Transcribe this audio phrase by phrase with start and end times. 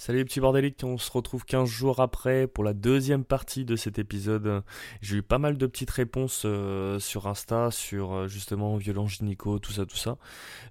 [0.00, 3.76] Salut les petits bordéliques, on se retrouve 15 jours après pour la deuxième partie de
[3.76, 4.62] cet épisode.
[5.02, 9.58] J'ai eu pas mal de petites réponses euh, sur Insta, sur euh, justement violence gynéco,
[9.58, 10.16] tout ça, tout ça.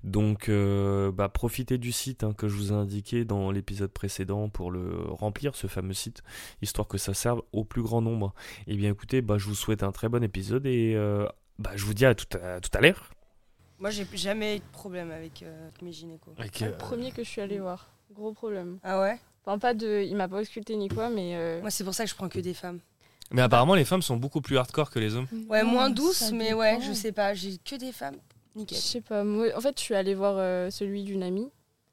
[0.04, 4.50] Donc euh, bah, profitez du site hein, que je vous ai indiqué dans l'épisode précédent
[4.50, 6.23] pour le remplir, ce fameux site,
[6.64, 8.34] histoire que ça serve au plus grand nombre.
[8.66, 10.96] Et bien écoutez, bah, je vous souhaite un très bon épisode et
[11.59, 13.11] bah, je vous dis à tout à, tout à l'heure.
[13.77, 15.46] Moi j'ai jamais eu de problème avec
[15.84, 16.34] mes gynécos.
[16.52, 17.91] C'est le premier que je suis allée voir.
[18.14, 18.80] Gros problème.
[18.84, 19.20] Ah ouais?
[19.46, 20.04] Enfin, pas de.
[20.05, 21.36] Il m'a pas ausculté ni quoi, mais.
[21.36, 22.79] euh, Moi c'est pour ça que je prends que des femmes.
[23.32, 25.28] Mais apparemment les femmes sont beaucoup plus hardcore que les hommes.
[25.50, 26.88] Ouais, non, moins ça douces, mais ouais, dépend.
[26.88, 28.18] je sais pas, j'ai que des femmes.
[28.56, 28.78] Je Nickel.
[28.78, 29.24] sais pas.
[29.24, 31.50] Moi, en fait, je suis allée voir euh, celui d'une amie.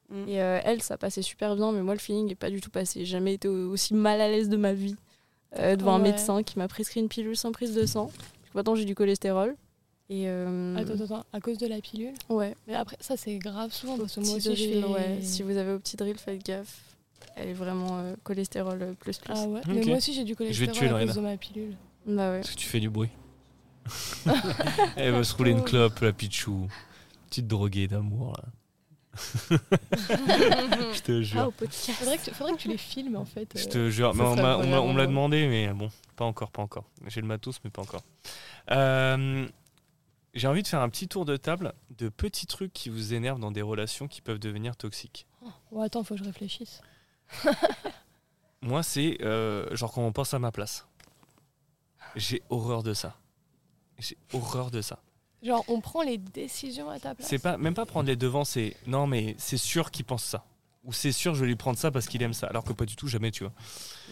[0.09, 0.29] Mm.
[0.29, 2.71] Et euh, elle, ça passait super bien, mais moi, le feeling n'est pas du tout
[2.71, 3.01] passé.
[3.01, 4.97] J'ai jamais été au- aussi mal à l'aise de ma vie
[5.59, 6.11] euh, devant un Ouais.
[6.13, 8.07] médecin qui m'a prescrit une pilule sans prise de sang.
[8.07, 8.13] Du
[8.51, 9.55] coup, maintenant, j'ai du cholestérol.
[10.09, 10.25] Et.
[10.29, 12.55] euh, Attends, attends, attends, à cause de la pilule Ouais.
[12.69, 14.89] Mais après, ça c'est grave souvent parce que moi aussi je drill, fais...
[14.89, 15.19] ouais.
[15.23, 16.81] Si vous avez au petit drill, faites gaffe.
[17.35, 19.35] Elle est vraiment euh, cholestérol euh, plus plus.
[19.37, 19.67] Ah ouais, Ok.
[19.67, 21.77] mais moi aussi j'ai du vais te cholestérol tuer, à cause de ma pilule.
[22.07, 22.41] Bah ouais.
[22.41, 23.11] Parce que tu fais du bruit.
[24.97, 26.69] Elle va se rouler une clope, la pichou.
[27.29, 28.45] Petite droguée d'amour, là.
[30.93, 31.47] Je te Ah, jure.
[31.49, 31.91] au podcast.
[31.99, 33.49] Faudrait que, tu- faudrait que tu les filmes en fait.
[33.55, 33.69] Je euh.
[33.71, 34.15] te jure.
[34.15, 36.85] Mais on on me l'a demandé, mais bon, pas encore, pas encore.
[37.07, 38.03] J'ai le matos, mais pas encore.
[38.71, 39.47] Euh,
[40.37, 43.41] J'ai envie de faire un petit tour de table de petits trucs qui vous énervent
[43.41, 45.27] dans des relations qui peuvent devenir toxiques.
[45.73, 46.83] Oh, attends, faut que je réfléchisse.
[48.61, 50.87] Moi, c'est euh, genre quand on pense à ma place.
[52.17, 53.17] J'ai horreur de ça.
[53.99, 54.99] J'ai horreur de ça.
[55.43, 57.27] Genre, on prend les décisions à ta place.
[57.27, 60.45] C'est pas même pas prendre les devants, c'est non mais c'est sûr qu'il pense ça.
[60.87, 62.47] Ou c'est sûr je vais lui prendre ça parce qu'il aime ça.
[62.47, 63.53] Alors que pas du tout, jamais tu vois.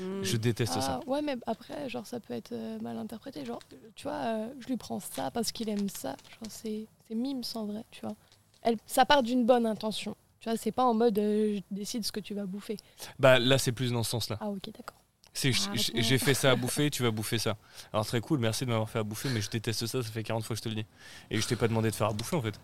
[0.00, 0.22] Mm.
[0.24, 1.00] Je déteste Ah, ça.
[1.06, 3.44] ouais, mais après, genre, ça peut être euh, mal interprété.
[3.44, 3.60] Genre,
[3.94, 6.16] tu vois, euh, je lui prends ça parce qu'il aime ça.
[6.30, 8.16] Genre, c'est c'est mimes en vrai, tu vois.
[8.62, 10.16] Elle, ça part d'une bonne intention.
[10.40, 12.76] Tu vois, c'est pas en mode euh, je décide ce que tu vas bouffer.
[13.18, 14.36] Bah là c'est plus dans ce sens-là.
[14.40, 14.98] Ah, ok, d'accord.
[15.32, 17.56] C'est Ah, j'ai fait ça à bouffer, tu vas bouffer ça.
[17.92, 20.22] Alors très cool, merci de m'avoir fait à bouffer, mais je déteste ça, ça fait
[20.22, 20.86] 40 fois que je te le dis.
[21.30, 22.58] Et je t'ai pas demandé de faire à bouffer en fait.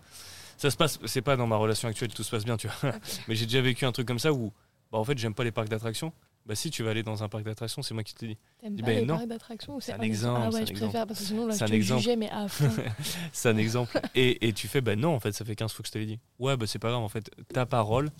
[0.61, 2.91] Ça se passe, c'est pas dans ma relation actuelle, tout se passe bien, tu vois.
[3.27, 4.53] mais j'ai déjà vécu un truc comme ça où,
[4.91, 6.13] bah en fait j'aime pas les parcs d'attractions.
[6.45, 8.37] Bah si tu vas aller dans un parc d'attractions, c'est moi qui te le dis.
[8.59, 9.15] T'aimes Eh pas ben les non.
[9.15, 11.65] parcs d'attractions ou C'est un exemple, Ah ouais, je préfère parce que sinon là je
[11.65, 12.69] te jugeais mais à fond.
[13.33, 13.99] C'est un exemple.
[14.15, 15.97] Et, et tu fais, bah non, en fait, ça fait 15 fois que je te
[15.97, 16.19] l'ai dit.
[16.39, 18.11] Ouais, bah c'est pas grave, en fait, ta parole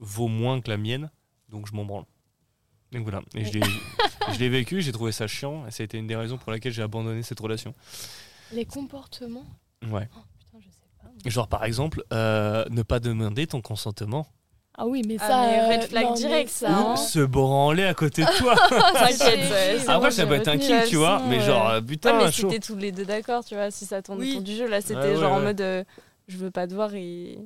[0.00, 1.10] vaut moins que la mienne,
[1.48, 2.04] donc je m'en branle.
[2.92, 3.20] Donc voilà.
[3.34, 3.66] Et je l'ai-
[4.32, 6.50] je l'ai vécu, j'ai trouvé ça chiant, et ça a été une des raisons pour
[6.52, 7.74] laquelle j'ai abandonné cette relation.
[8.52, 9.46] les comportements.
[9.90, 10.08] Ouais.
[10.16, 11.05] Oh putain, je sais pas.
[11.24, 14.26] Genre, par exemple, euh, ne pas demander ton consentement.
[14.78, 15.40] Ah oui, mais Ah, ça.
[15.46, 16.92] mais euh, red flag non, mais direct, ça, hein.
[16.92, 18.54] Ou se branler à côté de toi.
[18.92, 22.30] T'inquiète, Après, ça peut être un la tu vois, mais genre, euh, Ouais, putain, mais
[22.30, 22.50] chaud.
[22.50, 24.32] c'était tous les deux d'accord, tu vois, si ça tourne Oui.
[24.32, 24.68] autour du jeu.
[24.68, 25.82] Là, c'était Ouais, ouais, genre en mode euh,
[26.28, 27.38] je veux pas te voir et.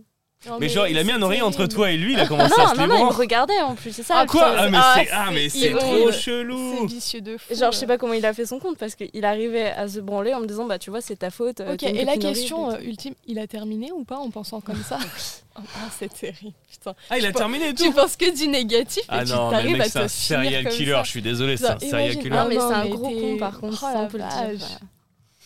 [0.49, 2.27] Non, Mais genre, il a mis un c'est oreiller entre toi et lui, il a
[2.29, 4.21] commencé non, à se non, non, il me regardait en plus, c'est ça.
[4.21, 4.55] Ah quoi.
[4.57, 6.13] Ah mais Ah, c'est ah mais c'est trop horrible.
[6.15, 6.87] C'est chelou.
[6.87, 7.55] vicieux de fou.
[7.55, 10.01] Genre, je sais pas comment il a fait son compte parce qu'il arrivait à se
[10.01, 11.61] branler en me disant, bah, tu vois, c'est ta faute.
[11.61, 14.83] euh, Ok, et la question euh, ultime, il a terminé ou pas en pensant comme
[14.83, 14.99] ça
[15.57, 15.61] Ah,
[15.99, 16.95] c'est terrible, putain.
[17.11, 17.93] Ah, il a Tu terminé et Tu tout.
[17.93, 20.69] penses que du négatif Ah et tu mais t'arrives à c'est te un finir serial
[20.71, 22.31] killer, je suis désolé, c'est un serial killer.
[22.31, 24.17] Non, mais Ah c'est un mais gros con par contre, Oh ça, la on peut
[24.19, 24.67] le dire.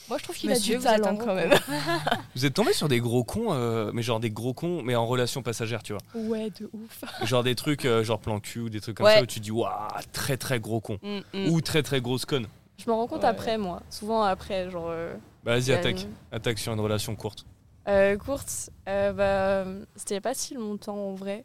[0.08, 1.52] Moi, je trouve qu'il a du talent quand même.
[2.36, 5.06] Vous êtes tombé sur des gros cons, euh, mais genre des gros cons, mais en
[5.06, 6.02] relation passagère, tu vois.
[6.14, 7.04] Ouais, de ouf.
[7.24, 9.14] Genre des trucs, euh, genre plan cul, ou des trucs comme Ouais.
[9.16, 9.70] ça où tu dis, waouh,
[10.12, 10.98] très très gros con.
[11.02, 11.48] Mm, mm.
[11.50, 12.46] Ou très très grosse conne.
[12.76, 13.28] Je me rends compte Ouais.
[13.28, 13.82] après, moi.
[13.88, 14.88] Souvent après, genre.
[14.90, 15.14] euh,
[15.44, 16.06] Bah vas-y, attaque.
[16.32, 17.46] Attaque sur une relation courte.
[17.88, 19.64] Euh, courte, euh, bah,
[19.96, 21.44] c'était pas si longtemps en vrai.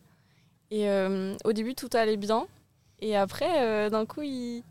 [0.72, 2.46] Et euh, au début, tout allait bien.
[3.00, 4.64] Et après, euh, d'un coup, il,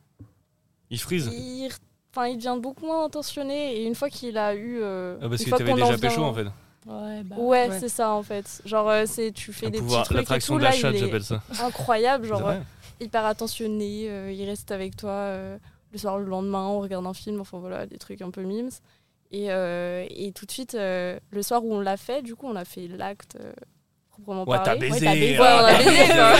[0.90, 1.30] Il freeze.
[1.32, 1.70] il,
[2.18, 3.76] enfin, il devient beaucoup moins intentionné.
[3.76, 4.78] Et une fois qu'il a eu.
[4.82, 6.44] euh, Ah, parce une que fois t'avais qu'on déjà vient- pécho en fait.
[6.86, 7.36] Ouais, bah.
[7.38, 7.80] Ouais, Ouais.
[7.80, 8.62] c'est ça en fait.
[8.64, 10.58] Genre, euh, c'est tu fais Un des pouvoir, petits trucs l'attraction tout.
[10.60, 11.42] de la Là, chatte, il j'appelle ça.
[11.62, 12.54] incroyable, genre euh,
[13.00, 14.06] hyper attentionné.
[14.08, 15.58] euh, il reste avec toi euh,
[15.92, 17.40] le soir, le lendemain, on regarde un film.
[17.40, 18.70] Enfin voilà, des trucs un peu mimes.
[19.30, 22.46] Et, euh, et tout de suite, euh, le soir où on l'a fait, du coup,
[22.48, 23.52] on a fait l'acte euh,
[24.10, 24.88] proprement Ouais, t'as parlé.
[24.88, 25.06] baisé.
[25.06, 25.36] Ouais, t'as baisé.
[25.38, 26.36] ah, Ouais, on a t'as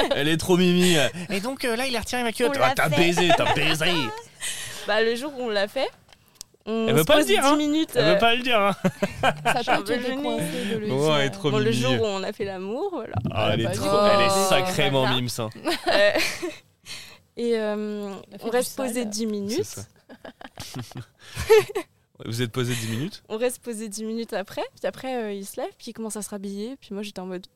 [0.00, 0.08] baisé.
[0.16, 0.96] Elle est trop mimi.
[1.28, 2.56] Et donc euh, là, il a retiré ma culotte.
[2.62, 3.84] Ah, t'as baisé, t'as baisé.
[4.86, 5.88] Bah, le jour où on l'a fait,
[6.66, 7.56] on Elle veut se pas le dire, 10 hein.
[7.56, 7.90] minutes.
[7.94, 8.60] Elle euh, veut pas le dire.
[8.60, 8.76] Hein.
[9.62, 11.16] Ça peut te décoincer de le dire.
[11.16, 13.14] elle est trop bon, le jour où on a fait l'amour, voilà.
[13.32, 15.16] Ah, elle est trop, dis- elle est Oh, sacrément voilà.
[15.16, 15.48] mime ça.
[15.88, 16.10] Euh,
[17.36, 18.86] et euh, Elle on reste sale.
[18.86, 19.76] posé 10 C'est minutes.
[22.24, 24.62] Vous êtes posé 10 minutes On reste posé 10 minutes après.
[24.78, 26.76] Puis après, euh, il se lève, puis il commence à se rhabiller.
[26.80, 27.46] Puis moi, j'étais en mode,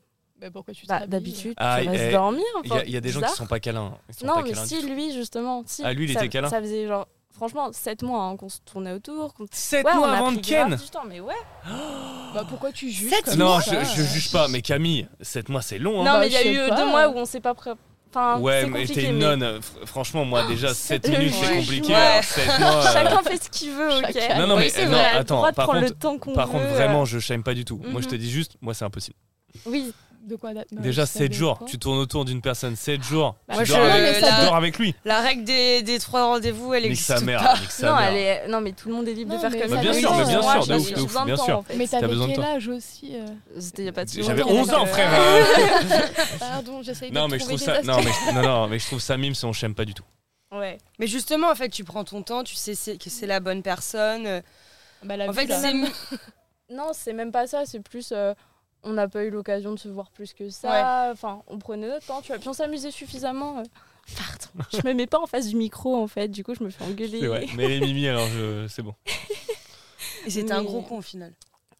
[0.41, 2.43] Bah, pourquoi tu bah, t'habilles d'habitude, Ah, tu restes eh, dormir.
[2.63, 3.31] Il y, enfin, a- il y a des gens bizarre.
[3.31, 3.97] qui sont pas câlins.
[4.09, 5.63] Ils sont Non, pas mais câlins si, lui, justement.
[5.65, 7.07] Si, Ah, lui, il ça, était câlin Ça faisait genre,
[7.37, 9.33] franchement, 7 mois hein, qu'on se tournait autour.
[9.33, 11.33] qu'on- 7 Ouais, on mois a avant de Ken du temps, mais ouais.
[12.33, 15.47] Bah, pourquoi tu juges Sept comme Non, ça je, je juge pas, mais Camille, 7
[15.49, 16.01] mois c'est long.
[16.01, 16.05] Hein.
[16.05, 16.75] non, bah, mais il y a eu pas.
[16.75, 17.71] deux mois où on s'est pas pré-
[18.09, 19.43] Enfin, Ouais, c'est mais compliqué, t'es une mais nonne.
[19.59, 21.17] fr- Franchement, moi, déjà, 7 Ouais.
[21.17, 21.93] minutes, c'est compliqué.
[21.93, 21.99] Ouais.
[21.99, 24.39] alors sept mois, euh, Chacun fait ce qu'il veut, ok Chacun.
[24.39, 26.47] Non, non, Oui, mais c'est non, on attends, par prendre contre- le temps qu'on Par
[26.47, 27.81] contre, veut, vraiment, euh, je shame pas du tout.
[27.85, 28.21] Moi, je te Mhm.
[28.21, 29.17] dis juste, moi, c'est impossible.
[29.65, 29.93] Oui,
[30.25, 31.59] De quoi date Déjà, ça 7 jours.
[31.67, 33.35] Tu tournes autour d'une personne 7 jours.
[33.47, 34.93] Bah, tu moi, dors, je- avec, mais tu ça dors avec lui.
[35.05, 37.41] La règle des, des trois rendez-vous, elle Nique existe sa mère.
[37.61, 38.03] Nique sa non, mère.
[38.09, 38.47] elle est...
[38.49, 39.81] non, mais tout le monde est libre Non, de faire mais comme ça ça.
[39.81, 41.63] bien sûr, mais bien sûr, de ouf, de ouf, bien sûr.
[41.65, 41.75] fait.
[41.77, 43.25] Mais T'as t'avais besoin de quel âge aussi euh
[43.59, 45.13] C'était il y a pas de J'avais longtemps, 11 ans, donc, frère.
[45.13, 45.43] euh,
[45.91, 46.37] euh.
[46.39, 47.83] Pardon, j'essaye de Non, mais je trouver trouve des ça.
[47.83, 48.15] Non, astuces.
[48.25, 50.03] mais, non, non, mais je trouve ça mime si on shame pas du tout.
[50.51, 50.77] Ouais.
[50.99, 53.61] Mais justement, en fait, tu prends ton temps, tu sais c'est- que c'est la bonne
[53.61, 54.25] personne.
[54.27, 54.41] euh,
[55.03, 55.61] Bah, la En fait, vie, là.
[55.61, 55.87] c'est même-
[56.69, 58.09] Non, c'est même pas ça, c'est plus.
[58.11, 58.33] euh,
[58.87, 61.09] on n'a pas eu l'occasion de se voir plus que ça.
[61.11, 62.39] Enfin, on prenait notre temps, tu vois.
[62.39, 63.59] Puis on s'amusait suffisamment.
[63.59, 63.63] euh.
[64.15, 66.69] Pardon, je me mets pas en face du micro en fait, du coup je me
[66.69, 67.27] fais engueuler.
[67.57, 68.65] Mais les Mimi, alors, je...
[68.69, 68.93] c'est bon.
[70.25, 71.33] Et c'était un gros con au final.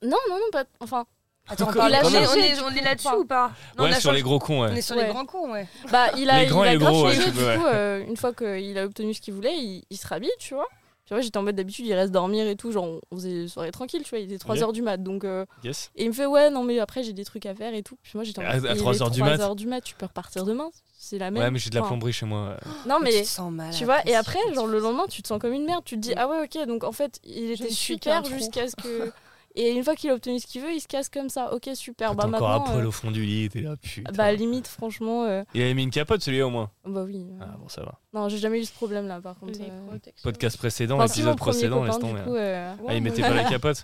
[0.04, 0.65] Non, non, non, pas.
[0.81, 1.06] Enfin,
[1.50, 4.12] Attends, on, parle- on est, on on là-dessus ou pas Non, on ouais, a sur
[4.12, 5.06] les gros cons, On est sur Ouais.
[5.07, 5.65] les grands cons, ouais.
[5.89, 8.04] bah, il a, Les grands il et a les grave gros, ouais, du coup, euh,
[8.06, 10.68] une fois qu'il a obtenu ce qu'il voulait, il, il se rhabille, tu vois.
[11.07, 13.48] Tu vois, j'étais en mode d'habitude, il reste dormir et tout, genre on faisait une
[13.48, 14.74] soirée tranquille, tu vois, il était 3h Ok.
[14.74, 15.24] du mat, donc.
[15.24, 15.89] euh, Yes.
[15.95, 17.98] Et il me fait, ouais, non, mais après j'ai des trucs à faire et tout.
[18.04, 19.56] Puis moi j'étais en À- mode, à il est 3 heures du mat 3 heures
[19.56, 21.42] du mat, tu peux repartir demain, c'est la même.
[21.42, 22.57] Ouais, mais j'ai de la Enfin, plomberie chez moi.
[22.86, 23.21] Non, tu mais.
[23.21, 23.74] te sens mal.
[23.74, 25.83] Tu vois, et après, genre le lendemain, tu te sens comme une merde.
[25.86, 29.09] Tu te dis, ah ouais, ok, donc en fait, il était super jusqu'à ce que.
[29.59, 31.51] Et une fois qu'il a obtenu ce qu'il veut, il se casse comme ça.
[31.51, 32.13] Ok, super.
[32.13, 32.71] Bah encore à maintenant.
[32.74, 34.12] poil euh, au fond du lit, t'es là, putain.
[34.13, 35.24] bah limite, franchement.
[35.25, 36.69] euh, Il avait mis une capote, celui-là, au moins.
[36.86, 37.25] Bah oui.
[37.27, 37.95] euh, Ah, bon, ça va.
[38.13, 39.59] Non, j'ai jamais eu ce problème là, par contre.
[39.59, 39.98] Euh.
[40.21, 42.21] Podcast précédent, Enfin, épisode précédent, laisse tomber.
[42.21, 43.83] coup, euh, Ah, il mettait pas la capote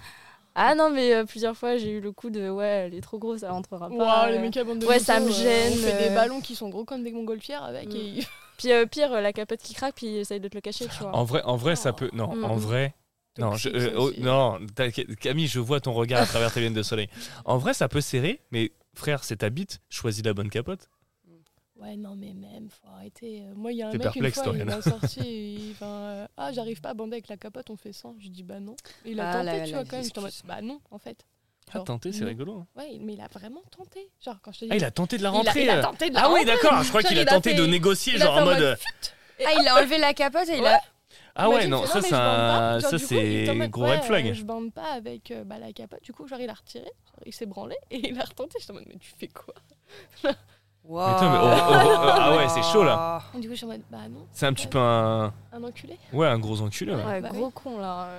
[0.54, 3.18] Ah non, mais euh, plusieurs fois, j'ai eu le coup de ouais, elle est trop
[3.18, 3.96] grosse, elle rentrera pas.
[3.96, 4.42] Waouh, les euh.
[4.42, 6.16] mecs à bande de Ouais, ça me euh, gêne, On fait des euh.
[6.16, 7.88] ballons qui sont gros comme des montgolfières avec.
[7.92, 7.96] Mm.
[7.98, 8.14] Et...
[8.60, 10.86] Puis euh, pire, euh, la capote qui craque, puis il essaye de te le cacher,
[10.86, 11.16] tu vois.
[11.16, 12.12] En vrai, en vrai, ça peut.
[12.14, 12.44] Non, Mm.
[12.46, 12.94] en vrai.
[13.40, 14.60] Non, je, euh, oh, non,
[15.20, 17.10] Camille, je vois ton regard à travers tes lunettes de soleil.
[17.46, 20.90] En vrai, ça peut serrer, mais frère, c'est ta bite, choisis la bonne capote.
[21.76, 23.42] Ouais, non, mais même, faut arrêter.
[23.42, 25.20] Euh, Moi, il y a un T'es mec, perplexe, une fois, toi, il m'a sorti,
[25.20, 28.16] il- enfin, euh, ah, j'arrive pas à bander avec la capote, on fait 100.
[28.20, 28.76] Je dis, bah non.
[29.04, 30.06] Et il a Ah, tenté, là, tu là, vois, quand même.
[30.06, 30.48] J'étais en mode, l'excuse.
[30.48, 31.26] bah non, en fait.
[31.70, 32.28] Ah, Genre, tenter, c'est non.
[32.28, 32.54] rigolo.
[32.60, 32.68] hein.
[32.78, 34.12] Ouais, mais il a vraiment tenté.
[34.24, 34.72] Genre, quand je te dis.
[34.72, 35.64] Ah, il a tenté de la il a- rentrer.
[35.64, 37.54] il a tenté de la Ah oui, d'accord, je crois qu'il a il a tenté
[37.56, 38.78] de négocier, genre en mode.
[39.46, 40.80] Ah, il a enlevé la capote et il a.
[41.36, 44.28] Ah ouais, non, ça c'est un, ça c'est gros ouais, red flag.
[44.28, 46.04] euh, Je bande pas avec euh, bah, la capote.
[46.04, 46.92] Du coup, genre, il a retiré.
[47.26, 48.58] il s'est branlé et il a retenté.
[48.60, 49.54] J'étais en mode, mais tu fais quoi?
[50.86, 51.08] Wow.
[51.08, 53.22] Mais oh, oh, oh, ah ouais, c'est chaud, là.
[53.36, 54.28] Et Du coup, je suis en mode, bah non.
[54.32, 56.94] C'est un petit peu un, Un enculé ouais, un gros enculé.
[56.94, 57.04] ouais.
[57.04, 58.10] Ouais, bah gros con là.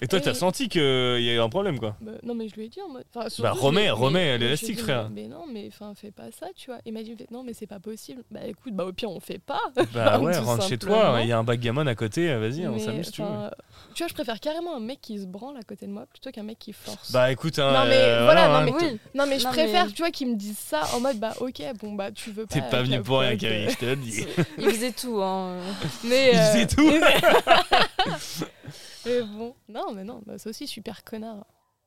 [0.00, 0.04] Euh.
[0.04, 1.96] Et toi, t'as Et- senti qu'il y a eu un problème, quoi.
[2.00, 3.04] Bah, non, mais je lui ai dit en mode.
[3.14, 5.08] Bah, surtout, je remets- remets l'élastique, frère.
[5.10, 6.78] Mais, mais non, mais enfin, fais pas ça, tu vois.
[6.86, 8.22] Il m'a dit, non, mais c'est pas possible.
[8.30, 9.60] Bah écoute, bah au pire, on fait pas.
[9.94, 13.10] Bah ouais, rentre chez toi, il y a un backgammon à côté, vas-y, on s'amuse,
[13.10, 13.28] tu veux.
[13.28, 13.50] enfin,
[13.94, 16.30] Tu vois, je préfère carrément un mec qui se branle à côté de moi plutôt
[16.30, 17.12] qu'un mec qui force.
[17.12, 18.98] Bah écoute, hein, Non, mais euh, voilà, non, hein, mais Oui.
[19.14, 21.34] non, mais je Non, préfère, mais- tu vois, qu'ils me disent ça en mode, bah
[21.40, 22.54] ok, bon, bah tu veux pas.
[22.54, 24.24] T'es pas venu pour rien, Camille, euh, je te le dis.
[24.58, 25.56] Il faisait tout, hein.
[26.04, 26.90] Mais, Il euh, faisait tout.
[29.08, 31.44] mais bon, non, mais non, bah, c'est aussi super connard.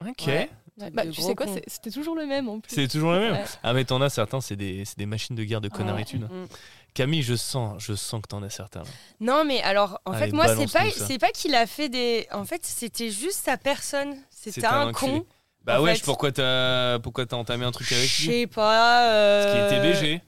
[0.08, 0.28] Ok.
[0.28, 0.50] Ouais.
[0.80, 2.74] Ouais, bah, tu sais quoi, c'était toujours le même en plus.
[2.74, 3.34] C'est toujours le même.
[3.34, 3.44] Ouais.
[3.62, 6.24] Ah mais t'en as certains, c'est des, c'est des machines de guerre de connaritude.
[6.24, 6.46] Mm.
[6.94, 8.82] Camille, je sens, je sens que t'en as certains.
[8.82, 8.88] là.
[9.20, 12.28] Non, mais alors, en Allez, fait, moi, c'est pas, c'est pas qu'il a fait des.
[12.32, 14.16] En fait, c'était juste sa personne.
[14.30, 15.26] C'était C'était un, con.
[15.64, 19.08] Bah ouais, fait- pourquoi t'as, pourquoi t'as entamé un truc avec Je lui sais pas.
[19.44, 20.22] Ce qui euh, était BG.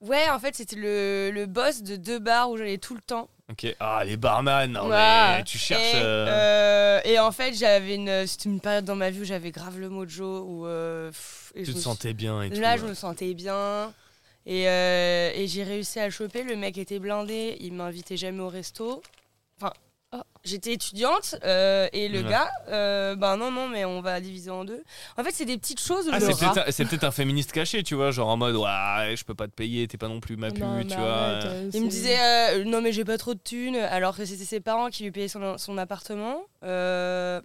[0.00, 3.28] Ouais, en fait, c'était le, le boss de deux bars où j'allais tout le temps.
[3.50, 3.66] Ok.
[3.80, 5.94] Ah les barman, non mais tu cherches.
[5.94, 9.24] Et, euh, euh, et en fait, j'avais une, c'était une période dans ma vie où
[9.24, 10.44] j'avais grave le mojo.
[10.46, 12.60] Où, euh, pff, et tu je te me sentais bien et tout.
[12.60, 12.78] Là, ouais.
[12.78, 13.92] je me sentais bien.
[14.44, 16.42] Et, euh, et j'ai réussi à le choper.
[16.42, 17.56] Le mec était blindé.
[17.60, 19.02] Il m'invitait jamais au resto.
[20.12, 20.22] Oh.
[20.42, 21.34] j'étais étudiante.
[21.44, 22.30] euh, et le Ouais.
[22.30, 24.82] gars, euh, ben non, non, mais on va diviser en deux.
[25.18, 27.10] En fait, c'est des petites choses Ah, le c'est rat- peut-être, un- c'est peut-être un
[27.10, 30.08] féministe caché, tu vois, genre en mode ouais, je peux pas te payer, t'es pas
[30.08, 31.12] non plus ma pu, Non, mais tu vois.
[31.12, 31.70] arrête, euh.
[31.74, 34.44] Il me c'est- disait euh, non mais j'ai pas trop de thunes alors que c'était
[34.44, 36.40] ses parents qui lui payaient son, son appartement.
[36.64, 37.42] Euh,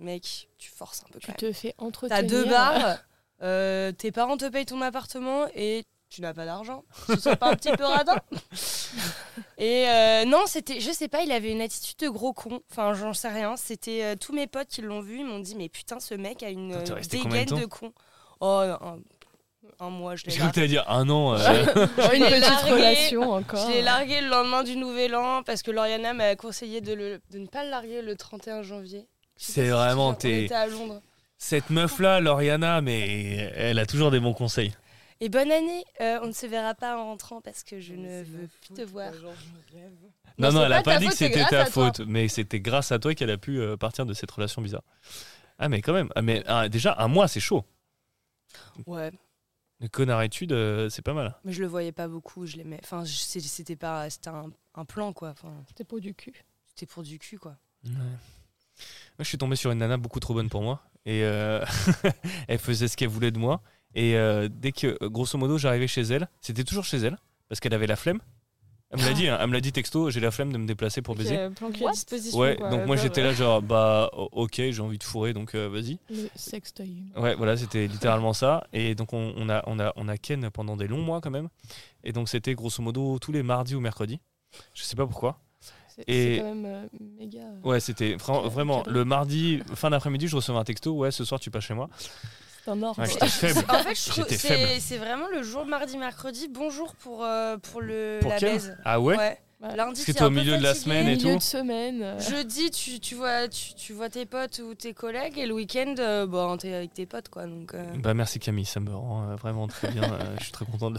[0.00, 1.52] Mec, tu forces un peu Tu quand même.
[1.52, 2.16] te fais entretenir.
[2.16, 2.96] T'as deux bars,
[3.42, 6.84] euh, tes parents te payent ton appartement et tu n'as pas d'argent.
[7.06, 8.16] Tu sois pas un petit peu radin
[9.58, 12.60] Et euh, non, c'était, je sais pas, il avait une attitude de gros con.
[12.70, 13.56] Enfin, j'en sais rien.
[13.56, 16.42] C'était euh, tous mes potes qui l'ont vu, ils m'ont dit mais putain, ce mec
[16.42, 17.92] a une euh, de dégaine de con.
[18.40, 18.98] Oh, un,
[19.80, 21.34] un mois, je l'ai J'ai cru que dire un an.
[21.34, 21.64] euh,
[22.14, 22.70] une petite largué.
[22.72, 23.66] relation encore.
[23.68, 27.20] Je l'ai largué le lendemain du Nouvel An parce que Lauriana m'a conseillé de, le-
[27.30, 29.06] de ne pas le larguer le 31 janvier.
[29.38, 31.00] Je C'est si vraiment tes- à Londres.
[31.38, 34.72] Cette meuf là, Lauriana, mais elle a toujours des bons conseils.
[35.22, 38.24] Et bonne année, euh, on ne se verra pas en rentrant parce que je ne
[38.24, 39.12] veux plus te voir.
[39.22, 39.32] Non,
[40.36, 43.14] Non, non, elle a pas dit que c'était ta faute, mais c'était grâce à toi
[43.14, 44.82] qu'elle a pu euh, partir de cette relation bizarre.
[45.60, 47.64] Ah, mais quand même, ah, mais ah, déjà, un mois, c'est chaud.
[48.84, 49.12] Ouais.
[49.78, 51.38] Le connard étude, euh, c'est pas mal.
[51.44, 52.80] Mais je le voyais pas beaucoup, je l'aimais.
[52.82, 55.28] Enfin, c'était pas, c'était un, un plan quoi.
[55.28, 56.34] Enfin, C'était pour du cul.
[56.66, 57.56] c'était pour du cul quoi.
[57.84, 57.94] Moi,
[59.20, 60.82] je suis tombé sur une nana beaucoup trop bonne pour moi.
[61.04, 61.64] Et euh,
[62.48, 63.62] elle faisait ce qu'elle voulait de moi.
[63.94, 67.18] Et euh, dès que, euh, grosso modo, j'arrivais chez elle, c'était toujours chez elle,
[67.48, 68.20] parce qu'elle avait la flemme.
[68.94, 70.66] Elle me l'a dit, hein, elle me l'a dit texto, j'ai la flemme de me
[70.66, 71.46] déplacer pour baiser.
[71.46, 71.92] Ok, planqué à What?
[71.92, 72.38] disposition.
[72.38, 72.68] Ouais, quoi.
[72.68, 75.98] donc moi j'étais là genre, bah ok, j'ai envie de fourrer, donc euh, vas-y.
[76.10, 77.02] Le sextoy.
[77.16, 78.66] Ouais, voilà, c'était littéralement ça.
[78.74, 81.30] Et donc on, on a, on, a, on a Ken pendant des longs mois quand
[81.30, 81.48] même.
[82.04, 84.20] Et donc c'était grosso modo tous les mardis ou mercredis.
[84.74, 85.38] Je sais pas pourquoi.
[85.88, 86.86] C'est Et- c'est quand même euh,
[87.18, 87.40] méga.
[87.40, 90.92] euh, Ouais, c'était vraiment le mardi, fin d'après-midi, je recevais un texto.
[90.92, 91.88] Ouais, ce soir tu passes chez moi.
[92.64, 93.00] C'est un ordre.
[93.02, 93.64] Ouais, j'étais faible.
[93.68, 96.48] En fait, je trouve J'étais c'est c'est vraiment le jour mardi mercredi.
[96.48, 98.76] Bonjour pour euh, pour le Pour la baise.
[98.84, 99.38] Ah ouais, Ouais.
[99.76, 101.36] Lundi, t'es au milieu de la semaine et Milieu tout.
[101.38, 102.18] de semaine.
[102.20, 105.94] Jeudi, tu, tu vois tu, tu vois tes potes ou tes collègues et le week-end,
[106.00, 107.46] euh, bon, t'es avec tes potes quoi.
[107.46, 110.02] Donc euh, Bah merci Camille, ça me rend euh, vraiment très bien.
[110.02, 110.98] euh, je suis très content de.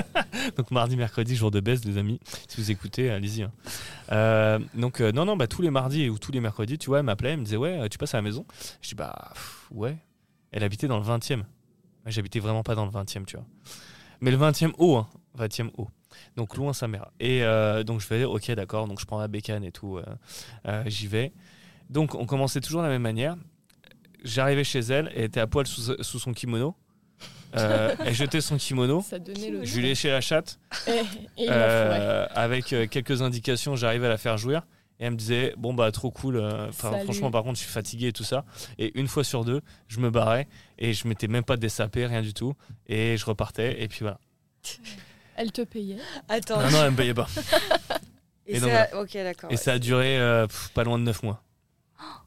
[0.58, 2.20] donc mardi, mercredi, jour de baisse, les amis.
[2.46, 3.44] Si vous écoutez, allez-y.
[3.44, 3.52] hein.
[4.12, 6.98] Euh, donc euh, non, non, bah tous les mardis ou tous les mercredis, tu vois,
[6.98, 8.44] elle m'appelait, elle me disait ouais, tu passes à la maison?
[8.82, 9.96] Je dis bah pff, ouais.
[10.54, 11.38] Elle habitait dans le 20e.
[11.38, 11.44] Moi,
[12.06, 13.44] J'habitais vraiment pas dans le 20e, tu vois.
[14.20, 15.88] Mais le 20e haut, hein, 20e haut.
[16.36, 17.10] Donc loin sa mère.
[17.18, 20.04] Et euh, donc je fais ok d'accord, donc je prends la bécane et tout, euh,
[20.68, 21.32] euh, j'y vais.
[21.90, 23.36] Donc on commençait toujours de la même manière.
[24.22, 26.76] J'arrivais chez elle, elle était à poil sous, sous son kimono.
[27.56, 29.02] Euh, elle jetait son kimono.
[29.02, 29.64] Ça donnait le.
[29.64, 30.60] Je lui léchais la chatte.
[30.86, 31.02] Et,
[31.36, 31.48] il.
[31.50, 34.62] Euh, avec quelques indications, j'arrivais à la faire jouir.
[35.04, 38.06] Et elle me disait, bon bah trop cool, euh, franchement par contre je suis fatigué
[38.06, 38.46] et tout ça.
[38.78, 42.22] Et une fois sur deux, je me barrais et je m'étais même pas dessapé, rien
[42.22, 42.54] du tout.
[42.86, 44.18] Et je repartais et puis voilà.
[45.36, 45.98] Elle te payait.
[46.30, 46.58] attends.
[46.62, 47.26] Non, non, elle me payait pas.
[48.46, 49.50] et et donc, ça, ok d'accord.
[49.50, 49.56] Et ouais.
[49.58, 51.42] ça a duré euh, pff, pas loin de 9 mois.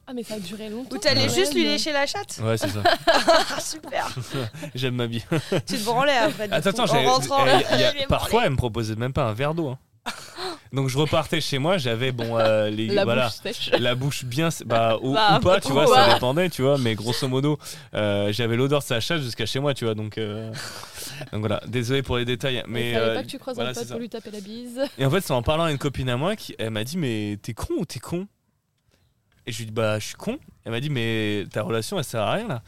[0.06, 0.94] Ah, mais ça a duré longtemps.
[0.94, 1.34] Ou t'allais Ouais.
[1.34, 2.82] juste lui lécher la chatte Ouais, c'est ça.
[3.08, 4.08] Ah super.
[4.76, 5.24] J'aime ma vie.
[5.66, 6.46] tu te branlais après.
[6.46, 7.44] du Attends, coup, attends, en j'ai- rentrant.
[7.44, 9.68] eh, y a- Je vais parfois elle me proposait même pas un verre d'eau.
[9.68, 9.78] hein.
[10.72, 13.24] Donc je repartais chez moi, j'avais bon euh, les La voilà.
[13.26, 13.70] bouche sèche.
[13.78, 16.94] la bouche bien bah, ou, Bah, ou pas tu vois ça dépendait tu vois mais
[16.94, 17.58] grosso modo
[17.94, 20.50] euh, j'avais l'odeur de sa chatte jusqu'à chez moi tu vois donc euh,
[21.32, 23.74] donc voilà désolé pour les détails mais fallait euh, pas que tu croises voilà, un
[23.74, 24.80] pote pour lui taper la bise.
[24.98, 26.98] et en fait c'est en parlant à une copine à moi qui elle m'a dit
[26.98, 28.26] mais t'es con ou t'es con?
[29.48, 30.38] Et je lui dis bah je suis con.
[30.64, 32.62] Elle m'a dit mais ta relation elle sert à rien là.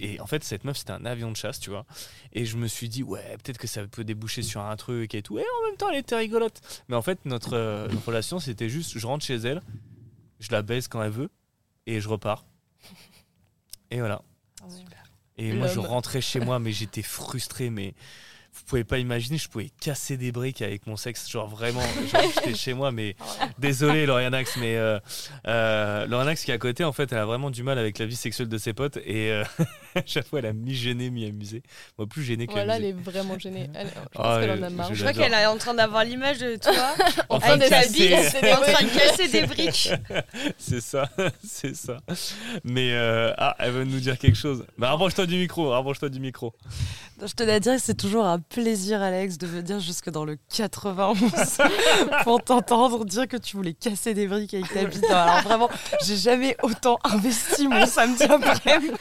[0.00, 1.86] Et en fait cette meuf c'était un avion de chasse tu vois.
[2.32, 5.22] Et je me suis dit ouais peut-être que ça peut déboucher sur un truc et
[5.22, 5.38] tout.
[5.38, 6.60] Et en même temps elle était rigolote.
[6.88, 9.62] Mais en fait notre euh, relation c'était juste je rentre chez elle
[10.40, 11.30] je la baise quand elle veut
[11.86, 12.44] et je repars.
[13.92, 14.22] Et voilà.
[15.36, 17.94] Et moi je rentrais chez moi mais j'étais frustré mais
[18.64, 21.82] vous pouvez pas imaginer je pouvais casser des briques avec mon sexe genre vraiment
[22.34, 23.14] j'étais chez moi mais
[23.58, 24.98] désolé Laurianax mais euh,
[25.46, 28.06] euh, Laurianax qui est à côté en fait elle a vraiment du mal avec la
[28.06, 29.44] vie sexuelle de ses potes et euh,
[29.94, 31.62] à chaque fois elle a mi gêné mi amusé
[31.98, 32.98] moi plus gêné que Voilà, elle amusé.
[32.98, 33.70] est vraiment gênée.
[33.74, 34.88] Elle- je pense Ah, qu'elle en a marre.
[34.90, 36.72] je Je crois qu'elle est en train d'avoir l'image de toi
[37.28, 37.92] En train avec de ta casser.
[38.08, 39.90] bille en train de casser des briques.
[40.58, 41.08] c'est ça
[41.46, 41.98] c'est ça
[42.64, 46.20] mais euh, ah elle veut nous dire quelque chose bah rapproche-toi du micro rapproche-toi du
[46.20, 46.52] micro
[47.24, 50.36] Je tenais à dire que c'est toujours un plaisir, Alex, de venir jusque dans le
[50.54, 51.16] 91
[52.24, 55.04] pour t'entendre dire que tu voulais casser des briques avec ta bite.
[55.10, 55.70] Alors vraiment,
[56.04, 58.92] j'ai jamais autant investi mon samedi après-midi.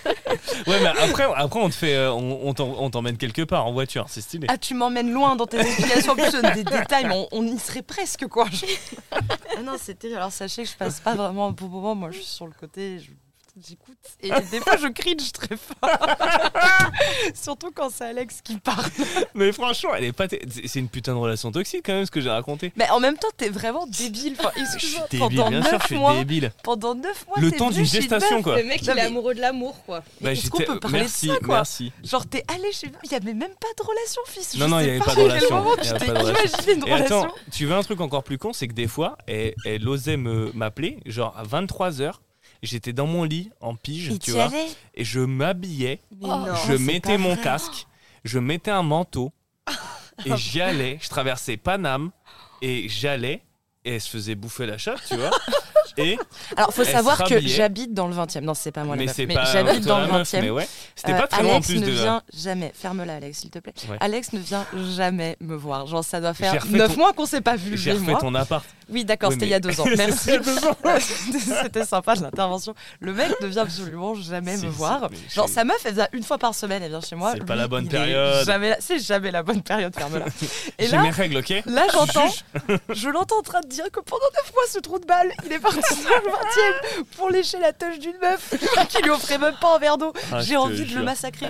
[0.67, 2.53] ouais mais après après on te fait euh, on,
[2.89, 6.11] t'emmène quelque part en voiture c'est stylé Ah, tu m'emmènes loin dans tes explications.
[6.13, 8.47] En plus, je donne des détails, mais on, on y serait presque, quoi.
[9.11, 10.17] Ah non, c'est terrible.
[10.19, 11.95] Alors, sachez que je passe pas vraiment un bon moment.
[11.95, 12.99] Moi, je suis sur le côté.
[12.99, 13.11] je-
[13.55, 15.77] J'écoute et des fois je cringe très fort.
[17.35, 18.83] Surtout quand c'est Alex qui parle.
[19.35, 22.19] mais franchement elle est pas c'est une putain de relation toxique quand même ce que
[22.19, 24.35] j'ai raconté Mais en même temps, t'es vraiment débile.
[24.39, 27.27] Enfin, je suis excuse-moi, débile pendant bien sûr je neuf suis mois, débile pendant 9
[27.27, 30.03] mois, le temps d'une gestation quoi Le mec, il Non, est amoureux de l'amour, quoi.
[30.21, 32.97] Mais Est-ce qu'on peut parler merci, de ça, quoi merci Genre, t'es allé chez nous,
[33.03, 34.55] il y avait même pas de relation, fils.
[34.55, 35.55] Non, Je non, il y avait pas pas de relation.
[35.57, 36.73] moment Il y avait pas de relation.
[36.73, 37.35] une Et attends, relation.
[37.51, 40.51] tu veux un truc encore plus con, c'est que des fois, elle, elle osait me
[40.53, 42.13] m'appeler, genre à 23h,
[42.65, 44.49] j'étais dans mon lit en pige, Il tu vois,
[44.95, 47.43] et je m'habillais, Oh, je mettais mon vrai.
[47.43, 47.87] casque,
[48.23, 49.31] je mettais un manteau,
[50.25, 52.11] et j'y allais, je traversais Paname,
[52.61, 53.41] et j'allais,
[53.85, 55.31] et elle se faisait bouffer la chatte, tu vois,
[55.97, 56.17] et
[56.55, 59.05] Alors, faut savoir que j'habite dans le 20 e Non, c'est pas moi la mais
[59.07, 61.43] meuf, c'est mais pas j'habite dans le meuf, 20 mais e ouais, c'était pas très
[61.43, 63.73] loin en Alex plus ne de vient jamais, ferme-la Alex s'il te plaît.
[63.89, 63.97] Ouais.
[63.99, 64.65] Alex ne vient
[64.95, 65.85] jamais me voir.
[65.85, 67.77] Genre ça doit faire refait 9 ton- mois qu'on s'est pas vu.
[67.77, 68.19] J'ai et refait moi.
[68.19, 68.65] ton appart.
[68.93, 69.85] Oui, d'accord, Oui, c'était mais- il y a deux ans.
[69.97, 70.31] Merci.
[71.63, 72.75] c'était sympa l'intervention.
[72.99, 75.09] Le mec ne vient absolument jamais me voir.
[75.33, 77.33] Genre, sa meuf, elle vient une fois par semaine, elle vient chez moi.
[77.33, 78.45] C'est pas la bonne période.
[78.45, 80.25] jamais C'est jamais la bonne période, ferme-la.
[80.79, 82.31] Et J'ai là, mes règles, ok Là, j'entends,
[82.89, 85.51] je l'entends en train de dire que pendant 9 mois, ce trou de balle, il
[85.51, 88.53] est parti sur le 20 pour lécher la touche d'une meuf
[88.89, 90.13] qui lui offrait même pas un verre d'eau.
[90.31, 91.47] Ah, J'ai envie de le massacrer.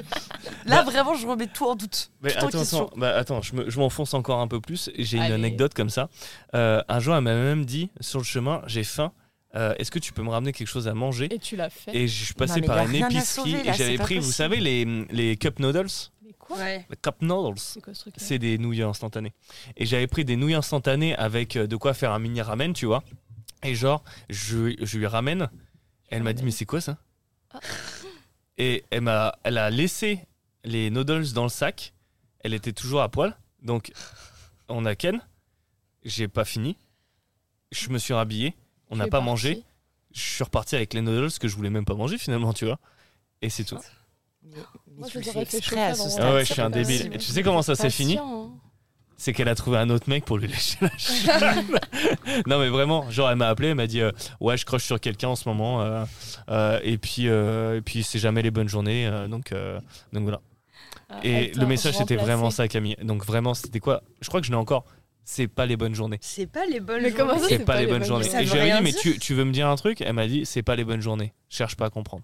[0.66, 2.10] Là, vraiment, je remets tout en doute.
[2.22, 4.90] Mais attends, attends, bah, attends, je me- je m'enfonce encore un peu plus.
[4.98, 6.10] J'ai une anecdote comme ça.
[6.56, 9.12] Euh, un jour, elle m'a même dit sur le chemin, j'ai faim.
[9.56, 11.34] euh, Est-ce que tu peux me ramener quelque chose à manger?
[11.34, 11.96] Et tu l'as fait.
[11.96, 13.60] Et je suis passé Non, mais par y a une rien à épicerie sauver, là,
[13.60, 14.36] et c'est j'avais pas pris, vous possible.
[14.36, 15.88] savez, les, les cup noodles?
[16.26, 16.58] Mais quoi?
[16.58, 16.86] Ouais.
[16.90, 17.60] Les cup noodles.
[17.60, 19.34] C'est quoi ce truc C'est des nouilles instantanées.
[19.78, 22.86] Et j'avais pris des nouilles instantanées avec euh, de quoi faire un mini ramen, tu
[22.86, 23.04] vois.
[23.64, 25.50] Et genre, je, je lui ramène.
[26.10, 26.98] Elle m'a dit, mais c'est quoi ça?
[27.54, 27.60] Ah.
[28.58, 30.20] Et elle, m'a, elle a laissé
[30.64, 31.94] les noodles dans le sac.
[32.44, 33.36] Elle était toujours à poil.
[33.62, 33.92] Donc,
[34.68, 35.22] on a Ken.
[36.04, 36.76] J'ai pas fini.
[37.74, 38.56] Je me suis rhabillé.
[38.90, 39.64] On n'a pas mangé.
[40.14, 42.80] Je suis reparti avec les noodles que je voulais même pas manger finalement, tu vois.
[43.42, 43.78] Et c'est tout.
[44.44, 44.52] Mais,
[44.88, 46.08] mais Moi, tu je exprès à ce avant.
[46.08, 46.34] Ah stade.
[46.34, 47.10] ouais, je suis un débile.
[47.14, 48.52] Et tu sais comment ça s'est fini hein.
[49.18, 51.66] c'est qu'elle a trouvé un autre mec pour lui lécher la chatte.
[52.48, 55.00] non mais vraiment, genre elle m'a appelé, elle m'a dit euh, ouais je crush sur
[55.00, 56.06] quelqu'un en ce moment euh,
[56.50, 59.80] euh, et puis euh, et puis c'est jamais les bonnes journées euh, donc euh,
[60.12, 60.42] donc voilà.
[61.10, 62.98] Ah, Et le message c'était vraiment ça Camille.
[63.02, 64.04] Donc vraiment c'était quoi?
[64.22, 64.86] Je crois que je l'ai encore.
[65.26, 66.18] C'est pas les bonnes journées.
[66.22, 67.16] C'est pas les bonnes Mais journées.
[67.32, 68.26] comment ça, C'est pas, les bonnes journées.
[68.26, 69.76] Ça Et veut je lui ai rien dit mais tu, tu veux me dire un
[69.76, 71.34] truc Elle m'a dit c'est pas les bonnes journées.
[71.50, 72.24] Cherche pas à comprendre.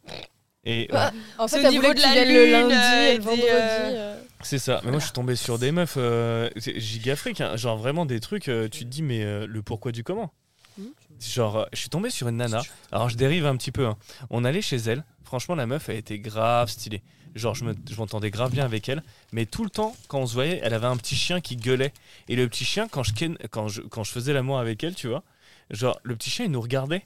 [0.66, 3.18] Et Bah, En C'est fait, au niveau de la viennes le lune, lundi euh, et
[3.18, 3.48] le vendredi.
[3.50, 4.22] euh, euh.
[4.42, 4.82] C'est ça.
[4.84, 7.40] Mais moi, je suis tombé sur des meufs euh, gigafriques.
[7.42, 7.56] hein.
[7.56, 10.34] Genre vraiment des trucs, euh, tu te dis, mais euh, le pourquoi du comment
[11.20, 12.62] Genre, euh, je suis tombé sur une nana.
[12.92, 13.86] Alors, je dérive un petit peu.
[13.86, 13.98] hein.
[14.30, 15.04] On allait chez elle.
[15.24, 17.04] Franchement, la meuf, elle était grave stylée.
[17.36, 19.04] Genre, je me- je m'entendais grave bien avec elle.
[19.32, 21.94] Mais tout le temps, quand on se voyait, elle avait un petit chien qui gueulait.
[22.28, 23.14] Et le petit chien, quand je,
[23.52, 25.24] quand je, quand je faisais l'amour avec elle, tu vois,
[25.70, 27.06] genre, le petit chien, il nous regardait.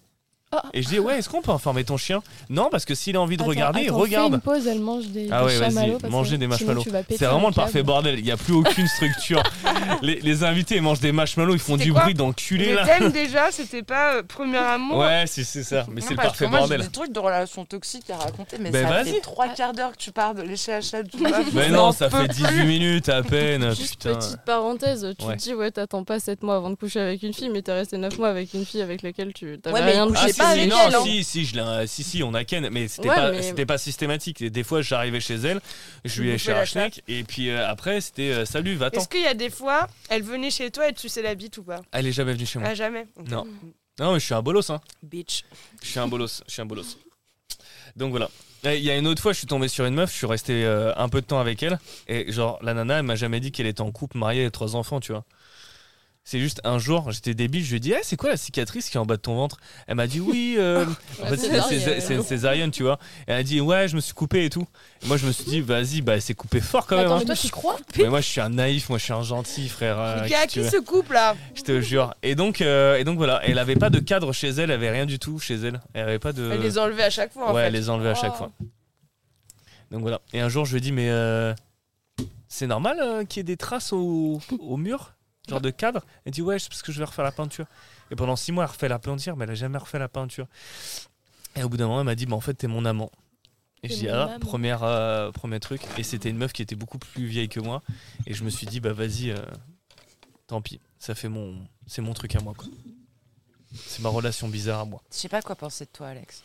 [0.55, 0.63] Ah.
[0.73, 2.21] Et je dis, ouais, est-ce qu'on peut informer ton chien?
[2.49, 4.29] Non, parce que s'il a envie de Attends, regarder, il attends, regarde.
[4.29, 6.83] Fais une pause, elle mange des, Ah ouais, vas-y, que des marshmallows.
[6.83, 8.19] tu C'est vraiment le parfait bordel.
[8.19, 9.41] Il n'y a plus aucune structure.
[10.01, 12.85] les, les invités ils mangent des marshmallows, ils font du bruit d'enculé Le là.
[12.85, 14.97] thème déjà, c'était pas euh, premier amour?
[14.99, 15.85] Ouais, c'est c'est ça.
[15.89, 16.81] Mais Non, c'est le parfait moi, bordel.
[16.81, 19.13] J'ai des trucs de relations toxiques à raconter, mais Ben, ça vas-y.
[19.13, 21.47] fait trois quarts d'heure que tu parles de chatte d'une meuf.
[21.53, 22.43] Mais non, ça fait plus.
[22.43, 23.73] 18 minutes à peine.
[23.75, 27.23] Juste petite parenthèse, tu te dis ouais t'attends pas 7 mois avant de coucher avec
[27.23, 30.05] une fille mais t'es resté 9 mois avec une fille avec laquelle tu t'avais rien
[30.07, 31.03] de pas avec non, elle, hein.
[31.03, 33.65] si, si, je l'ai- si, si, on a Ken, mais c'était Ouais, pas, mais- c'était
[33.65, 34.41] pas systématique.
[34.41, 35.61] Et des fois, j'arrivais chez elle,
[36.05, 38.99] je lui ai la cher et puis euh, après, c'était euh, salut, va-t'en.
[38.99, 41.57] Est-ce qu'il y a des fois, elle venait chez toi et tu sais la bite
[41.57, 41.81] ou pas?
[41.91, 42.69] Elle est jamais venue chez moi.
[42.71, 43.07] Ah, jamais.
[43.29, 43.45] Non.
[43.99, 44.81] Non, mais je suis un bolos, hein.
[45.03, 45.43] Bitch.
[45.81, 46.97] Je suis un bolos, je suis un bolos.
[47.95, 48.29] Donc voilà.
[48.65, 50.63] Il y a une autre fois, je suis tombé sur une meuf, je suis resté
[50.63, 53.51] euh, un peu de temps avec elle, et genre, la nana, elle m'a jamais dit
[53.51, 55.25] qu'elle était en couple, mariée, et trois enfants, tu vois.
[56.25, 58.89] C'est juste un jour, j'étais débile, je lui ai dit, Eh, c'est quoi la cicatrice
[58.89, 59.57] qui est en bas de ton ventre?
[59.87, 60.85] Elle m'a dit, oui, euh,
[61.21, 61.99] en fait, c'est césarienne.
[62.01, 62.97] c'est une césarienne, tu vois.
[63.27, 64.65] Et elle a dit, ouais, je me suis coupé et tout.
[65.03, 67.07] Et moi, je me suis dit, vas-y, bah, c'est coupé fort quand même.
[67.07, 67.19] Attends, hein.
[67.19, 69.67] mais toi, tu crois Mais moi, je suis un naïf, moi, je suis un gentil,
[69.67, 69.99] frère.
[69.99, 71.35] euh, Mais à qui se coupe là?
[71.55, 72.13] Je te jure.
[72.23, 74.91] Et donc, euh, et donc voilà, elle avait pas de cadre chez elle, elle avait
[74.91, 75.81] rien du tout chez elle.
[75.93, 76.51] Elle avait pas de.
[76.53, 77.67] Elle les enlevait à chaque fois en ouais, fait.
[77.67, 78.37] elle les enlevait à chaque Oh.
[78.37, 78.51] fois.
[79.91, 80.21] Donc voilà.
[80.31, 81.53] Et un jour, je lui ai dit, mais euh,
[82.47, 85.13] c'est normal euh, qu'il y ait des traces au, au mur,
[85.47, 86.05] genre de cadre.
[86.25, 87.65] Elle dit, ouais, c'est parce que je vais refaire la peinture.
[88.11, 90.47] Et pendant six mois, elle refait la peinture, mais elle a jamais refait la peinture.
[91.55, 93.11] Et au bout d'un moment, elle m'a dit, bah en fait, t'es mon amant.
[93.83, 95.81] Et je dis, ah, première, euh, premier truc.
[95.97, 97.83] Et c'était une meuf qui était beaucoup plus vieille que moi.
[98.25, 99.37] Et je me suis dit, bah vas-y, euh,
[100.47, 100.79] tant pis.
[100.99, 102.67] Ça fait mon, c'est mon truc à moi, quoi.
[103.73, 105.01] C'est ma relation bizarre à moi.
[105.11, 106.43] Je sais pas quoi penser de toi, Alex.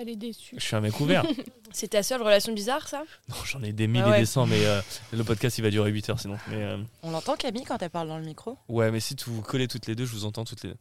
[0.00, 0.54] Elle est déçue.
[0.56, 1.24] Je suis un mec ouvert.
[1.72, 3.02] C'est ta seule relation bizarre ça?
[3.28, 4.80] Non, j'en ai des mille Ah et des cents, mais euh,
[5.12, 6.38] le podcast il va durer 8 heures sinon.
[6.48, 8.56] Mais euh, On l'entend Camille quand elle parle dans le micro?
[8.68, 10.76] Ouais, mais si tu vous collez toutes les deux, je vous entends toutes les deux.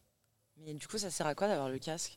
[0.65, 2.15] Mais du coup, ça sert à quoi d'avoir le casque?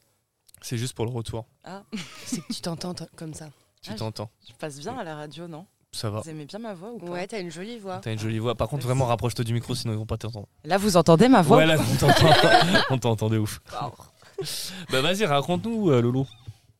[0.61, 1.47] C'est juste pour le retour.
[2.27, 3.49] C'est que tu t'entends t- comme ça.
[3.81, 4.31] Tu Ah, t'entends.
[4.47, 5.65] Je passe bien à la radio, non?
[5.93, 6.21] Ça va.
[6.21, 7.07] Vous aimez bien ma voix ou pas?
[7.07, 7.99] Ouais, t'as une jolie voix.
[8.03, 8.55] T'as une jolie voix.
[8.55, 10.47] Par contre, vraiment, rapproche-toi du micro, sinon ils vont pas t'entendre.
[10.65, 11.57] Là, vous entendez ma voix?
[11.57, 12.29] Ouais, là, on t'entend.
[12.91, 13.61] on t'entend de ouf.
[14.93, 16.27] bah, vas-y, raconte-nous, euh, Lolo.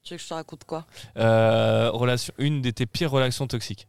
[0.03, 0.87] Tu veux que je te raconte quoi?
[1.17, 3.87] Euh, relation, une de tes pires relations toxiques.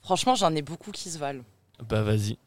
[0.00, 1.42] Franchement, j'en ai beaucoup qui se valent.
[1.88, 2.38] Bah, vas-y.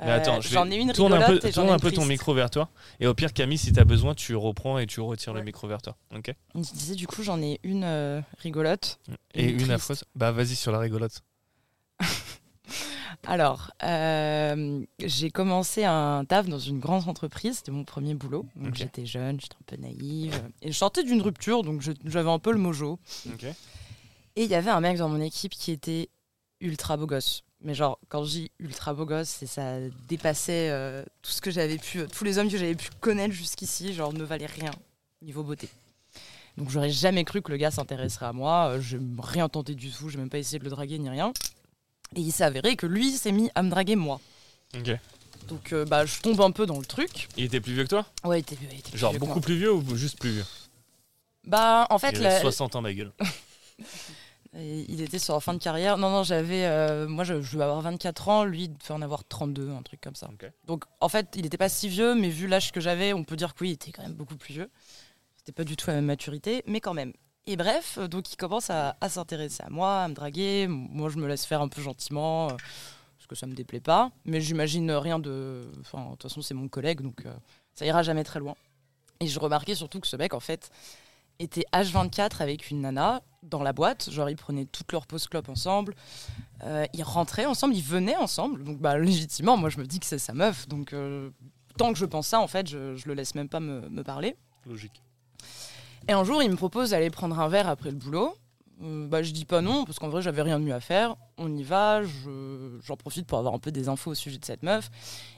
[0.00, 2.50] Euh, j'en ai une Tourne un rigolote peu, et tourne un peu ton micro vers
[2.50, 2.70] toi.
[2.98, 5.82] Et au pire, Camille, si t'as besoin, tu reprends et tu retires le micro vers
[5.82, 5.96] toi.
[6.14, 6.34] Ok?
[6.54, 8.98] Je disais, du coup, j'en ai une euh, rigolote.
[9.34, 10.04] Et Une une affreuse.
[10.16, 11.22] Bah, vas-y sur la rigolote.
[13.26, 18.46] Alors, euh, j'ai commencé un taf dans une grande entreprise, c'était mon premier boulot.
[18.56, 20.40] Donc j'étais jeune, j'étais un peu naïve.
[20.60, 22.98] Et je sortais d'une rupture, donc j'avais un peu le mojo.
[24.36, 26.08] Et il y avait un mec dans mon équipe qui était
[26.60, 27.42] ultra beau gosse.
[27.64, 31.50] Mais genre, quand je dis ultra beau gosse, c'est ça dépassait euh, tout ce que
[31.50, 34.72] j'avais pu, euh, tous les hommes que j'avais pu connaître jusqu'ici, genre ne valaient rien
[35.20, 35.68] niveau beauté.
[36.56, 38.78] Donc j'aurais jamais cru que le gars s'intéresserait à moi.
[38.80, 41.32] Je n'ai rien tenté du tout, j'ai même pas essayé de le draguer ni rien.
[42.16, 44.20] Et il s'est avéré que lui s'est mis à me draguer moi.
[44.76, 44.90] Ok.
[45.48, 47.28] Donc euh, bah je tombe un peu dans le truc.
[47.36, 48.06] Il était plus vieux que toi?
[48.24, 49.42] Ouais, il était, il était plus Genre vieux que beaucoup moi.
[49.42, 50.44] plus vieux ou juste plus vieux?
[51.44, 53.12] Bah en fait, Il avait la- 60 ans, ma gueule.
[54.54, 55.96] Et il était sur la fin de carrière.
[55.96, 56.66] Non, non, j'avais.
[56.66, 59.80] euh, moi, je, je devais avoir 24 ans, lui, il devait en avoir 32, un
[59.82, 60.28] truc comme ça.
[60.30, 60.50] Ok.
[60.66, 63.36] Donc, en fait, il n'était pas si vieux, mais vu l'âge que j'avais, on peut
[63.36, 64.70] dire que oui, il était quand même beaucoup plus vieux.
[65.38, 67.14] C'était pas du tout la même maturité, mais quand même.
[67.46, 70.68] Et bref, euh, donc il commence à, s'intéresser à moi, à me draguer.
[70.68, 72.56] Moi, je me laisse faire un peu gentiment, euh,
[73.18, 74.12] parce que ça me déplaît pas.
[74.24, 75.62] Mais j'imagine rien de.
[75.80, 77.34] Enfin, de toute façon, c'est mon collègue, donc euh,
[77.74, 78.54] ça ira jamais très loin.
[79.18, 80.70] Et je remarquais surtout que ce mec, en fait,
[81.40, 84.08] était H24 avec une nana dans la boîte.
[84.10, 85.94] Genre, ils prenaient toutes leurs pauses clopes ensemble.
[86.94, 88.62] Ils rentraient ensemble, ils venaient ensemble.
[88.64, 90.66] Donc, bah, légitimement, moi, je me dis que c'est sa meuf.
[90.66, 90.94] Donc,
[91.76, 94.36] tant que je pense ça, en fait, je, je le laisse même pas me parler.
[94.66, 95.02] Logique.
[96.08, 98.34] Et un jour, il me propose d'aller prendre un verre après le boulot.
[98.82, 101.14] Euh, bah, je dis pas non, parce qu'en vrai, j'avais rien de mieux à faire.
[101.38, 104.44] On y va, je- j'en profite pour avoir un peu des infos au sujet de
[104.44, 104.90] cette meuf.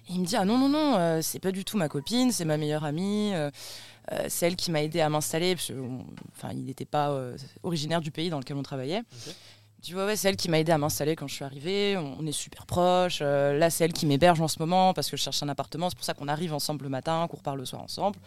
[0.09, 2.33] Et il me dit Ah non, non, non, euh, c'est pas du tout ma copine,
[2.33, 3.33] c'est ma meilleure amie.
[3.35, 3.51] euh,
[4.29, 5.55] c'est elle qui m'a aidé à m'installer.
[5.55, 7.15] parce que, on- Enfin, il n'était pas
[7.63, 9.03] originaire du pays dans lequel on travaillait.
[9.79, 11.97] Il dit Ouais, ouais, c'est elle qui m'a aidé à m'installer quand je suis arrivée.
[11.99, 13.19] On, on est super proches.
[13.21, 15.91] euh, là, c'est elle qui m'héberge en ce moment parce que je cherche un appartement.
[15.91, 18.19] C'est pour ça qu'on arrive ensemble le matin, qu'on repart le soir ensemble.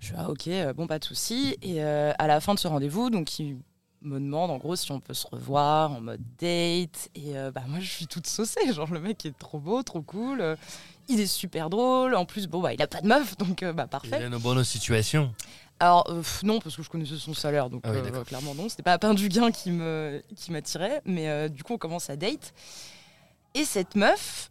[0.00, 1.56] Je suis ah, ok, euh, bon, pas de souci.
[1.62, 3.58] Et euh, à la fin de ce rendez-vous, donc il
[4.02, 7.10] me demande en gros si on peut se revoir en mode date.
[7.14, 8.72] Et euh, bah, moi, je suis toute saucée.
[8.72, 10.40] Genre, le mec est trop beau, trop cool.
[10.40, 10.56] euh,
[11.08, 12.14] il est super drôle.
[12.14, 14.14] En plus, bon, bah, il a pas de meuf, donc bah, Il parfait.
[14.16, 15.32] a une bonne situation.
[15.82, 18.68] Alors, euh, non, parce que je connaissais son salaire, donc Ah oui, euh, clairement non.
[18.68, 21.78] C'était pas à pain du gain qui me qui m'attirait, mais euh, du coup, on
[21.78, 22.52] commence à date.
[23.54, 24.50] Et cette meuf,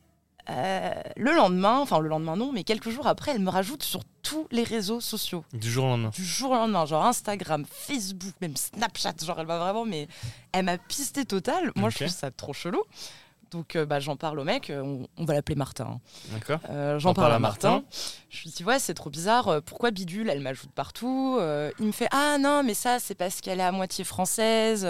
[0.50, 4.02] euh, le lendemain, enfin le lendemain non, mais quelques jours après, elle me rajoute sur
[4.24, 5.44] tous les réseaux sociaux.
[5.54, 6.10] Du jour au lendemain.
[6.10, 10.08] Du jour au lendemain, genre Instagram, Facebook, même Snapchat, genre elle m'a vraiment, mais
[10.52, 11.72] elle m'a pisté total.
[11.76, 12.82] Moi, je trouve ça trop chelou.
[13.52, 15.86] Donc, euh, bah, j'en parle au mec, euh, on, on va l'appeler Martin.
[15.86, 16.00] hein.
[16.32, 17.72] D'accord Euh, J'en parle parle à Martin.
[17.72, 17.88] Martin.
[18.30, 19.62] Je lui dis ouais c'est trop bizarre.
[19.64, 21.40] Pourquoi bidule Elle m'ajoute partout.
[21.80, 24.82] Il me fait ah non mais ça c'est parce qu'elle est à moitié française.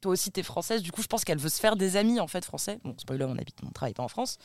[0.00, 0.82] toi aussi t'es française.
[0.82, 2.78] Du coup je pense qu'elle veut se faire des amis en fait français.
[2.84, 4.38] Bon spoiler on habite on travaille pas en France.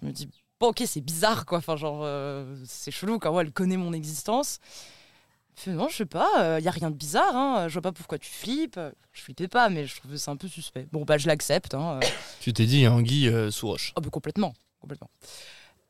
[0.00, 1.58] Je me dis bon ok c'est bizarre quoi.
[1.58, 4.58] Enfin genre euh, c'est chelou comment elle connaît mon existence.
[5.54, 6.58] Fait non je sais pas.
[6.58, 7.36] Il y a rien de bizarre.
[7.36, 8.80] Hein, je vois pas pourquoi tu flippes.
[9.12, 10.86] Je flippais pas mais je trouvais ça un peu suspect.
[10.92, 11.74] Bon bah je l'accepte.
[11.74, 12.06] Hein, euh.
[12.40, 13.92] Tu t'es dit Anguille euh, sous roche.
[13.96, 15.10] Ah bah complètement, complètement.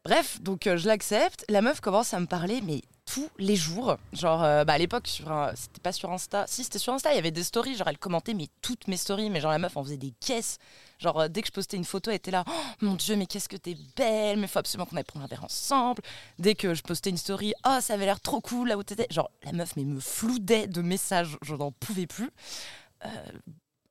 [0.05, 1.45] Bref, donc euh, je l'accepte.
[1.51, 3.99] La meuf commence à me parler, mais tous les jours.
[4.15, 6.47] Genre, euh, bah, à l'époque, sur c'était pas sur Insta.
[6.47, 7.77] Si, c'était sur Insta, il y avait des stories.
[7.77, 9.29] Genre, elle commentait mais toutes mes stories.
[9.29, 10.57] Mais genre, la meuf en faisait des caisses.
[10.99, 12.45] Genre, euh, dès que je postais une photo, elle était là.
[12.49, 14.39] Oh, mon Dieu, mais qu'est-ce que t'es belle.
[14.39, 16.03] Mais faut absolument qu'on aille prendre un verre ensemble.
[16.39, 19.07] Dès que je postais une story, oh, ça avait l'air trop cool là où t'étais.
[19.11, 21.37] Genre, la meuf, mais me floudait de messages.
[21.43, 22.31] Je n'en pouvais plus.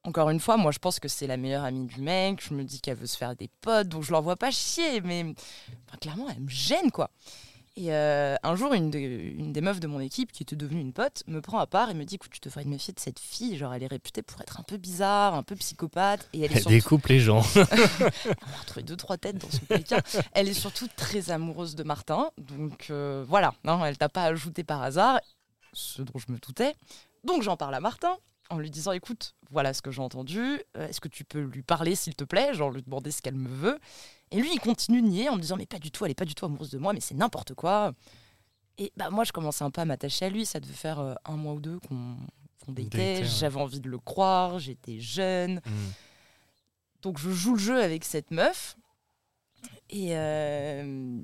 [0.04, 2.42] Encore une fois, moi je pense que c'est la meilleure amie du mec.
[2.48, 5.02] Je me dis qu'elle veut se faire des potes, donc je l'envoie pas chier.
[5.02, 5.24] Mais
[5.88, 7.12] enfin, clairement, elle me gêne quoi.
[7.76, 10.82] Et euh, un jour, une, de- une des meufs de mon équipe, qui était devenue
[10.82, 13.00] une pote, me prend à part et me dit Écoute, tu devrais te méfier de
[13.00, 13.56] cette fille.
[13.58, 16.28] Genre, elle est réputée pour être un peu bizarre, un peu psychopathe.
[16.34, 16.70] Et elle est Elle surtout.
[16.70, 17.40] découpe les gens.
[18.60, 20.00] Retrouvé deux, trois têtes dans son pékin.
[20.34, 22.30] Elle est surtout très amoureuse de Martin.
[22.38, 25.20] Donc euh, voilà, non, elle t'a pas ajouté par hasard,
[25.74, 26.76] ce dont je me doutais.
[27.24, 28.18] Donc j'en parle à Martin
[28.50, 30.62] en lui disant écoute, voilà ce que j'ai entendu.
[30.78, 32.54] Euh, Est-ce que tu peux lui parler s'il te plaît?
[32.54, 33.80] Genre lui demander ce qu'elle me veut.
[34.32, 36.16] Et lui, il continue de nier en me disant mais pas du tout, elle est
[36.16, 37.94] pas du tout amoureuse de moi, mais c'est n'importe quoi.
[38.78, 40.46] Et bah moi, je commençais un peu à m'attacher à lui.
[40.46, 42.18] Ça devait faire euh, un mois ou deux qu'on
[42.68, 43.24] ouais.
[43.24, 44.60] J'avais envie de le croire.
[44.60, 45.62] J'étais jeune.
[45.66, 45.92] Hmm.
[47.02, 48.78] Donc je joue le jeu avec cette meuf.
[49.90, 51.20] Et, euh,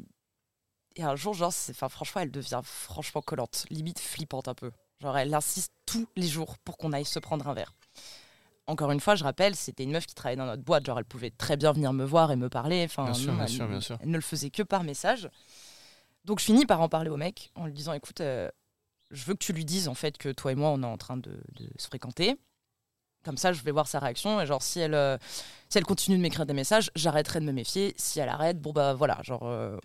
[0.95, 4.71] et un jour, genre, enfin, franchement, elle devient franchement collante, limite flippante un peu.
[5.01, 7.73] Genre, elle insiste tous les jours pour qu'on aille se prendre un verre.
[8.67, 10.86] Encore une fois, je rappelle, c'était une meuf qui travaillait dans notre boîte.
[10.86, 12.84] Genre, elle pouvait très bien venir me voir et me parler.
[12.86, 13.97] Enfin, Bien sûr, non, bien elle, sûr, bien sûr.
[14.01, 15.30] elle ne le faisait que par message.
[16.23, 18.49] Donc, je finis par en parler au mec en lui disant écoute, euh,
[19.12, 20.97] je veux que tu lui dises en fait que toi et moi, on est en
[20.97, 22.36] train de, de se fréquenter.
[23.23, 24.41] Comme ça, je vais voir sa réaction.
[24.41, 25.17] Et genre, si elle, euh,
[25.69, 27.93] si elle continue de m'écrire des messages, j'arrêterai de me méfier.
[27.97, 29.78] Si elle arrête, bon bah voilà, genre, euh,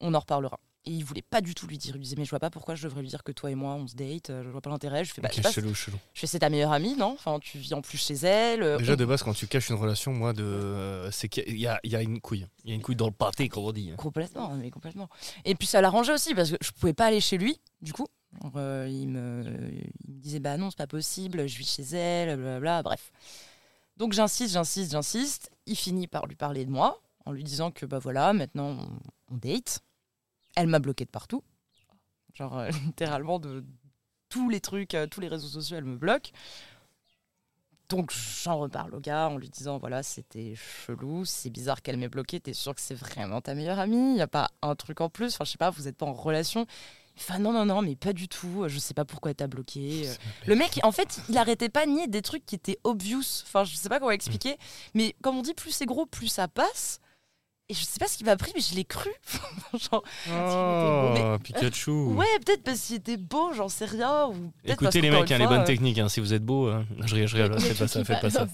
[0.00, 0.58] on en reparlera.
[0.88, 1.90] Et il voulait pas du tout lui dire.
[1.96, 3.56] Il lui disait, mais je vois pas pourquoi je devrais lui dire que toi et
[3.56, 4.30] moi, on se date.
[4.30, 5.04] euh, Je vois pas l'intérêt.
[5.04, 5.98] Je fais, bah, je sais Ok, pas, chelou, chelou.
[6.14, 7.12] je fais, c'est ta meilleure amie, non?
[7.14, 8.62] Enfin, tu vis en plus chez elle.
[8.62, 11.58] euh, Déjà on- de base, quand tu caches une relation, moi, de, euh, c'est qu'il
[11.58, 12.46] y a, il y a une couille.
[12.62, 13.90] Il y a une couille dans le pâté, comme on dit.
[13.96, 15.08] Complètement, mais complètement.
[15.44, 18.06] Et puis ça l'arrangeait aussi parce que je pouvais pas aller chez lui, du coup.
[18.54, 19.42] Euh, il, me,
[20.06, 23.10] il me disait bah non, c'est pas possible, je vis chez elle, blablabla, bref.
[23.96, 25.50] Donc j'insiste, j'insiste, j'insiste.
[25.66, 28.76] il finit par lui parler de moi en lui disant que bah voilà, maintenant
[29.30, 29.80] on, on date.
[30.56, 31.42] Elle m'a bloqué de partout.
[32.34, 33.64] Genre euh, littéralement de
[34.28, 36.32] tous les trucs, euh, tous les réseaux sociaux, elle me bloque.
[37.88, 42.08] Donc j'en reparle au gars en lui disant voilà, c'était chelou, c'est bizarre qu'elle m'ait
[42.08, 44.12] bloqué, t'es sûr que c'est vraiment ta meilleure amie?
[44.12, 45.34] Il y a pas un truc en plus?
[45.34, 46.66] Enfin, je sais pas, vous n'êtes pas en relation?
[47.18, 48.64] Enfin, non, non, non, mais pas du tout.
[48.68, 50.06] Je sais pas pourquoi elle t'a bloqué.
[50.46, 53.42] Le mec, en fait, il arrêtait pas de nier des trucs qui étaient obvious.
[53.44, 54.58] Enfin, je sais pas comment expliquer.
[54.94, 57.00] Mais comme on dit, plus c'est gros, plus ça passe.
[57.68, 59.10] Et je sais pas ce qui m'a pris, mais je l'ai cru.
[59.90, 61.90] Genre, Oh, Pikachu.
[61.90, 64.26] ouais, peut-être parce qu'il était beau, j'en sais rien.
[64.28, 65.98] Ou peut-être parce Écoutez les mecs, hein, les bonnes euh, techniques.
[65.98, 66.84] hein, si vous êtes beau, hein.
[67.04, 68.46] je rigole, je rigole, faites pas ça, faites pas ça.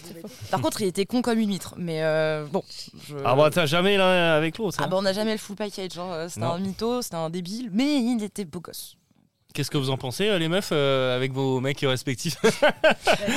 [0.52, 1.74] Par contre, il était con comme une huître.
[1.78, 2.62] Mais euh, bon.
[3.08, 4.76] je- Ah bah t'as jamais l'un avec l'autre.
[4.80, 4.88] Ah hein.
[4.88, 5.90] bah, on n'a jamais le full package.
[5.98, 8.96] Euh, C'était un mytho, c'était un débile, mais il était beau gosse.
[9.52, 12.36] Qu'est-ce que vous en pensez, les meufs, euh, avec vos mecs respectifs?
[12.62, 12.72] Bah,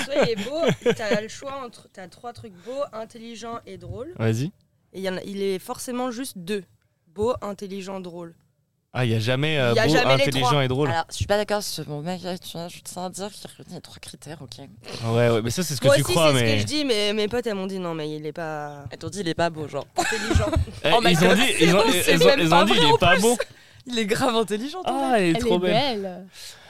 [0.05, 0.61] soit il est beau,
[0.95, 1.87] t'as le choix entre.
[1.91, 4.13] T'as trois trucs beaux, intelligents et drôles.
[4.19, 4.51] Vas-y.
[4.93, 6.63] Et il, y en a- il est forcément juste deux.
[7.07, 8.33] Beau, intelligent, drôle.
[8.95, 10.65] Ah, il y a jamais euh, Il y a beau, jamais les intelligent trois.
[10.65, 10.89] et drôle.
[10.89, 12.27] Alors, je suis pas d'accord sur mon mec, tu
[12.57, 14.51] vois, je tiens à dire qu'il y a trois critères, ok.
[15.05, 16.53] Ouais, ouais, mais ça c'est ce que Moi tu aussi, crois, c'est ce mais.
[16.55, 18.99] que je dis, mais mes potes, elles m'ont dit non, mais il est pas Elle
[18.99, 19.87] t'ont dit, il est pas beau, genre.
[19.97, 20.45] intelligent.
[20.83, 22.49] Eh, Oh ils ont dit, c'est ils ont, bon, ils c'est ont- même ils ont
[22.49, 23.37] pas dit, il est pas beau.
[23.85, 24.81] Il est grave intelligent.
[24.85, 26.01] Ah, elle est Elle trop est belle.
[26.01, 26.25] belle.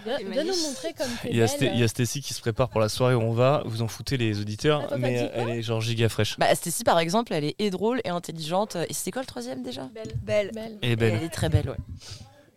[0.06, 1.56] Viens, Elle nous montrer comme t'es Il y, a belle.
[1.56, 3.62] Sté- il y a Stacy qui se prépare pour la soirée où on va.
[3.66, 6.38] Vous en foutez les auditeurs, Attends, t'as mais dit euh, elle est genre giga fraîche.
[6.40, 8.76] Bah, Stécie, par exemple, elle est et drôle et intelligente.
[8.90, 9.84] Et c'était quoi le troisième déjà?
[9.94, 10.14] Belle.
[10.24, 10.52] Belle.
[10.54, 10.78] Belle.
[10.82, 11.24] Elle est Elle belle.
[11.24, 11.78] est très belle, ouais.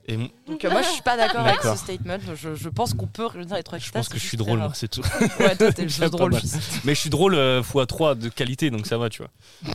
[0.09, 1.77] Et m- Donc, euh, moi, je suis pas d'accord avec D'accord.
[1.77, 2.19] ce statement.
[2.37, 4.71] Je, je pense qu'on peut réunir les trois je pense que je suis drôle, moi,
[4.75, 5.03] c'est tout.
[5.41, 6.33] Ouais, toi, t'es Déjà pas drôle.
[6.33, 6.43] mal.
[6.85, 9.73] Mais je suis drôle euh, x3 de qualité, donc ça va, tu vois.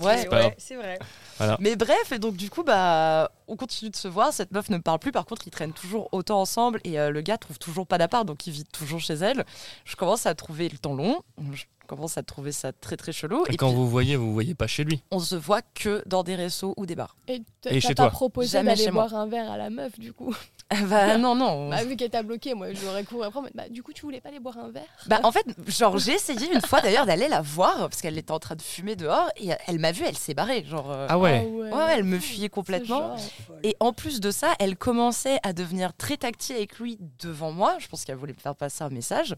[0.00, 0.18] Ouais.
[0.58, 0.98] C'est- ouais,
[1.38, 1.56] vrai.
[1.60, 4.32] Mais bref, et donc du coup, bah, on continue de se voir.
[4.32, 5.12] Cette meuf ne me parle plus.
[5.12, 8.24] Par contre, ils traînent toujours autant ensemble et euh, le gars trouve toujours pas d'appart,
[8.26, 9.44] donc il vit toujours chez elle.
[9.84, 11.22] Je commence à trouver le temps long.
[11.52, 13.44] Je commence à trouver ça très très chelou.
[13.46, 15.02] Et Et quand puis, vous voyez, vous voyez pas chez lui.
[15.10, 17.14] on se voit que dans des restos ou des bars.
[17.28, 19.98] Et Et t'as chez pas toi proposé Jamais d'aller boire un verre à la meuf,
[19.98, 20.34] du coup.
[20.88, 21.68] bah non, non.
[21.70, 23.40] Bah, vu qu'elle t'a bloqué, moi, j'aurais couru après.
[23.42, 24.82] mais Bah, du coup, tu voulais pas aller boire un verre?
[25.06, 28.32] Bah, en fait, genre, j'ai essayé une fois d'ailleurs d'aller la voir parce qu'elle était
[28.32, 30.64] en train de fumer dehors et elle m'a vue, elle s'est barrée.
[30.64, 31.44] Genre, euh, Ah ouais.
[31.46, 31.70] ouais.
[31.72, 33.16] ouais, elle me fuyait complètement.
[33.62, 37.76] Et en plus de ça, elle commençait à devenir très tactile avec lui devant moi.
[37.78, 39.36] Je pense qu'elle voulait me faire passer un message.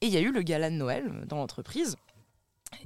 [0.00, 1.96] Et il y a eu le gala de Noël dans l'entreprise.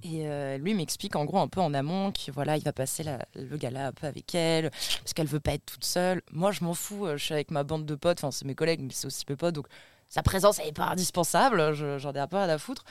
[0.02, 3.02] Et euh, lui m'explique en gros un peu en amont qu'il voilà, il va passer
[3.02, 6.22] la- le gala un peu avec elle parce qu'elle veut pas être toute seule.
[6.32, 7.06] Moi, je m'en fous.
[7.06, 8.18] euh, Je suis avec ma bande de potes.
[8.18, 9.54] Enfin, c'est mes collègues, mais c'est aussi mes potes.
[9.54, 9.66] Donc,
[10.08, 11.74] sa présence elle est pas indispensable.
[11.74, 12.84] Je- J'en ai un peu à foutre.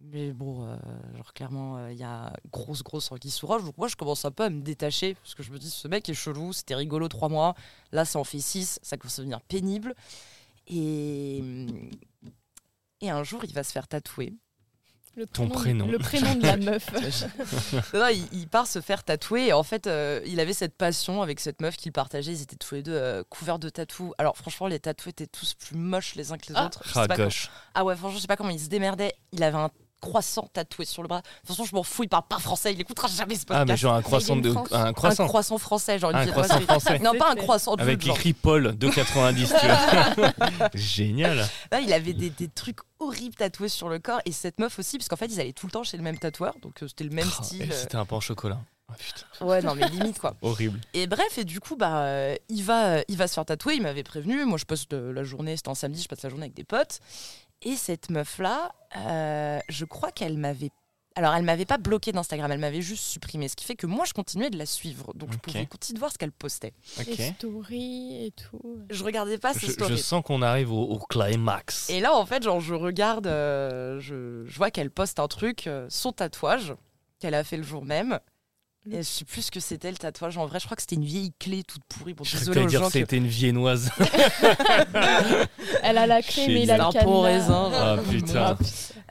[0.00, 0.76] Mais bon, euh,
[1.16, 3.62] genre clairement, euh, il y a grosse, grosse anguille sous roche.
[3.64, 5.86] Donc moi, je commence un peu à me détacher parce que je me dis, ce
[5.86, 7.54] mec est chelou, c'était rigolo trois mois.
[7.92, 9.94] Là, ça en fait six, ça commence à devenir pénible.
[10.68, 11.40] Et,
[13.00, 14.34] et un jour, il va se faire tatouer.
[15.14, 15.88] Le Ton prénom-.
[15.88, 16.86] Le prénom de la meuf.
[17.94, 20.74] Non, non, il, il part se faire tatouer et en fait, euh, il avait cette
[20.74, 22.32] passion avec cette meuf qu'il partageait.
[22.32, 24.12] Ils étaient tous les deux euh, couverts de tatous.
[24.18, 26.66] Alors franchement, les tatous étaient tous plus moches les uns que les Ah.
[26.66, 26.82] autres.
[26.94, 27.16] Ah, pas.
[27.74, 29.12] Ah ouais, franchement, je sais pas comment il se démerdait.
[29.32, 29.70] Il avait un
[30.02, 31.20] croissant tatoué sur le bras.
[31.22, 33.62] De toute façon, je m'en fous, il parle pas français, il écoutera jamais ce podcast.
[33.62, 34.50] Ah, mais genre un croissant de.
[34.50, 35.26] Un un croissant.
[35.26, 36.98] croissant français, genre une Un croissant français.
[36.98, 39.66] Non, pas un croissant de Avec écrit Paul 2,90, tu
[40.18, 40.68] vois.
[40.74, 41.48] Génial.
[41.70, 44.98] Là, il avait des, des trucs horribles tatoués sur le corps et cette meuf aussi,
[44.98, 47.04] parce qu'en fait, ils allaient tout le temps chez le même tatoueur, donc euh, c'était
[47.04, 47.62] le même Oh, style.
[47.62, 48.58] et euh, C'était un pain au chocolat.
[48.92, 50.36] Ah, putain, Ouais, non, mais limite quoi.
[50.42, 50.80] horrible.
[50.94, 53.74] Et bref, et du coup, bah, euh, il, va, euh, il va se faire tatouer.
[53.74, 54.44] Il m'avait prévenu.
[54.44, 56.64] Moi, je passe de la journée, c'était un samedi, je passe la journée avec des
[56.64, 57.00] potes.
[57.62, 60.70] Et cette meuf-là, euh, je crois qu'elle m'avait.
[61.14, 63.46] Alors, elle m'avait pas bloqué d'Instagram, elle m'avait juste supprimé.
[63.46, 65.12] Ce qui fait que moi, je continuais de la suivre.
[65.14, 65.42] Donc, je Ok.
[65.42, 66.72] pouvais continuer de voir ce qu'elle postait.
[66.98, 67.06] Ok.
[67.06, 68.78] Les stories et tout.
[68.88, 69.98] Je regardais pas ses Je, je stories.
[69.98, 71.90] sens qu'on arrive au, au climax.
[71.90, 75.66] Et là, en fait, genre, je regarde, euh, je, je vois qu'elle poste un truc,
[75.66, 76.74] euh, son tatouage,
[77.18, 78.18] qu'elle a fait le jour même.
[78.90, 80.36] Et je sais plus ce que c'était le tatouage.
[80.38, 82.14] En vrai, je crois que c'était une vieille clé toute pourrie.
[82.14, 83.90] Bon, Je désolé dire gens que c'était une viennoise.
[85.82, 87.20] Elle a la clé, mais il a C'est le un cadenas.
[87.22, 87.70] raisin.
[87.74, 88.58] Ah putain.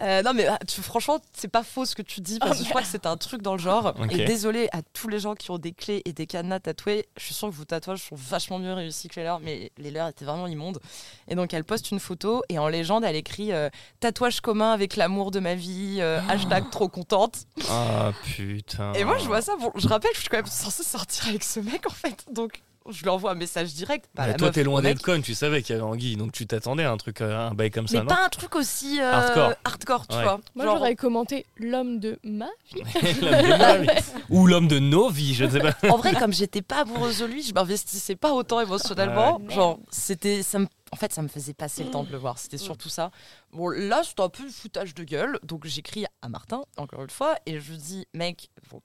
[0.02, 2.64] Euh, non mais ah, tu- franchement c'est pas faux ce que tu dis parce que
[2.64, 3.94] je crois que c'est un truc dans le genre.
[4.02, 4.12] Ok.
[4.14, 7.08] et désolé à tous les gens qui ont des clés et des cadenas tatoués.
[7.18, 9.92] Je suis sûre que vos tatouages sont vachement mieux réussis que les leurs mais les
[9.92, 10.80] leurs étaient vraiment immondes.
[11.28, 14.96] Et donc elle poste une photo et en légende elle écrit euh, tatouage commun avec
[14.96, 18.94] l'amour de ma vie euh, hashtag trop contente Ah putain.
[18.94, 21.28] et moi je vois ça bon je rappelle que je suis quand même censée sortir
[21.28, 22.26] avec ce mec en fait.
[22.32, 25.22] Donc je lui envoie un message direct pas Mais la toi, t'es loin d'être conne,
[25.22, 27.70] tu savais qu'il y avait Anguille, donc tu t'attendais à un truc, à un bail
[27.72, 29.54] comme ça, mais non pas un truc aussi euh, Hardcore.
[29.64, 30.24] hardcore tu Ouais.
[30.24, 32.82] vois Moi, Genre- j'aurais commenté l'homme de ma vie.
[33.22, 33.88] L'homme de ma vie.
[34.30, 35.74] Ou l'homme de nos vies, je ne sais pas.
[35.90, 39.40] en vrai, comme j'étais pas amoureuse de lui, je m'investissais pas autant émotionnellement.
[39.50, 42.38] Genre, c'était, ça me, en fait, ça me faisait passer le temps de le voir.
[42.40, 43.12] C'était surtout ça.
[43.52, 45.40] Bon, là, c'était un peu le foutage de gueule.
[45.44, 48.82] Donc, j'écris à Martin, encore une fois, et je lui dis, mec, bon,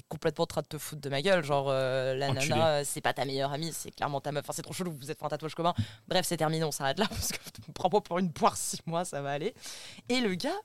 [0.00, 1.44] t'es complètement en train de te foutre de ma gueule.
[1.44, 2.48] Genre, euh, la Enculé.
[2.48, 4.44] nana, c'est pas ta meilleure amie, c'est clairement ta meuf.
[4.44, 5.74] Enfin, c'est trop chelou, vous êtes fait un tatouage commun.
[6.08, 7.38] Bref, c'est terminé, on s'arrête là, parce que
[7.74, 9.54] prends-moi pour une poire six mois, ça va aller.
[10.08, 10.58] Et le gars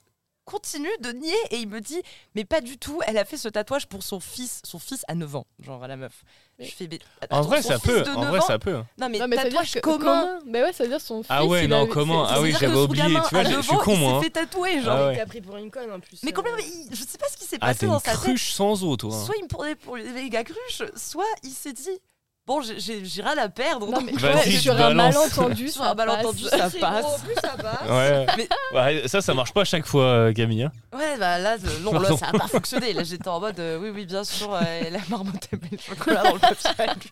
[0.45, 2.01] continue de nier et il me dit
[2.36, 5.15] mais pas du tout elle a fait ce tatouage pour son fils son fils a
[5.15, 6.23] 9 ans genre à la meuf
[6.60, 8.03] Mais- je fais mais- En attends, vrai, son ça peut.
[8.15, 8.73] En 9 vrai, ans ça peut.
[8.97, 11.01] non mais, Non, mais ça veut dire tatouage que commun Bah ouais, ça veut dire
[11.01, 11.27] son fils.
[11.29, 13.62] Ah ouais, il non, avait- comment Ah oui, j'avais oublié, tu vois, à je- 9
[13.62, 14.21] je suis con, il moi, s'est hein.
[14.21, 15.17] fait tatouer Ah genre ouais.
[15.17, 16.19] T'as pris pour une conne en plus.
[16.23, 16.34] mais euh.
[16.34, 18.53] complètement il- je sais pas ce qui s'est Ah, passé dans une sa tête cruche
[18.53, 19.12] sans eau, toi.
[19.25, 21.99] soit il me prenait pour les méga cruches soit il s'est dit
[22.47, 25.15] bon rien à perdre Non, mais ouais, sur un balance.
[25.15, 26.60] malentendu, Sur ça un malentendu, passe.
[26.60, 27.01] ça C'est passe.
[27.03, 27.89] gros, en plus ça passe.
[27.89, 28.25] Ouais.
[28.38, 30.63] Mais- Ouais, ça, ça marche pas à chaque fois, euh, Camille.
[30.63, 30.71] hein.
[30.93, 32.93] Ouais, bah là, euh, non, là, ça a pas fonctionné.
[32.93, 35.77] Là, j'étais en mode, euh, oui, oui, bien sûr, euh, la marmotte a mis le
[35.77, 36.39] chocolat dans le
[36.75, 37.12] papier.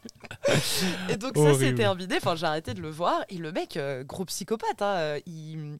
[1.10, 1.78] Et donc, ça, c'est Horrible.
[1.78, 2.18] terminé.
[2.18, 3.24] Enfin, j'ai arrêté de le voir.
[3.30, 5.78] Et le mec, euh, gros psychopathe, hein, euh, il,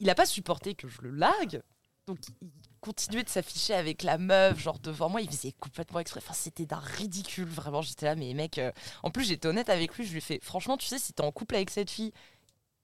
[0.00, 1.60] il a pas supporté que je le largue.
[2.06, 2.48] Donc, il
[2.86, 5.20] continuait de s'afficher avec la meuf, genre devant moi.
[5.20, 6.20] Il faisait complètement exprès.
[6.22, 7.82] Enfin, c'était d'un ridicule, vraiment.
[7.82, 8.70] J'étais là, mais mec, euh,
[9.02, 10.04] en plus, j'étais honnête avec lui.
[10.06, 12.12] Je lui ai fait, franchement, tu sais, si t'es en couple avec cette fille,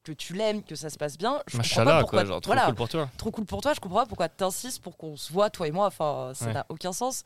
[0.04, 2.18] que tu l'aimes, que ça se passe bien, je comprends pas Machallah, pourquoi.
[2.22, 2.28] quoi.
[2.28, 3.08] Genre, trop voilà, cool pour toi.
[3.16, 5.70] trop cool pour toi, je comprends pas pourquoi t'insistes pour qu'on se voit, toi et
[5.70, 6.52] moi, enfin, ça Ouais.
[6.54, 7.22] n'a aucun sens.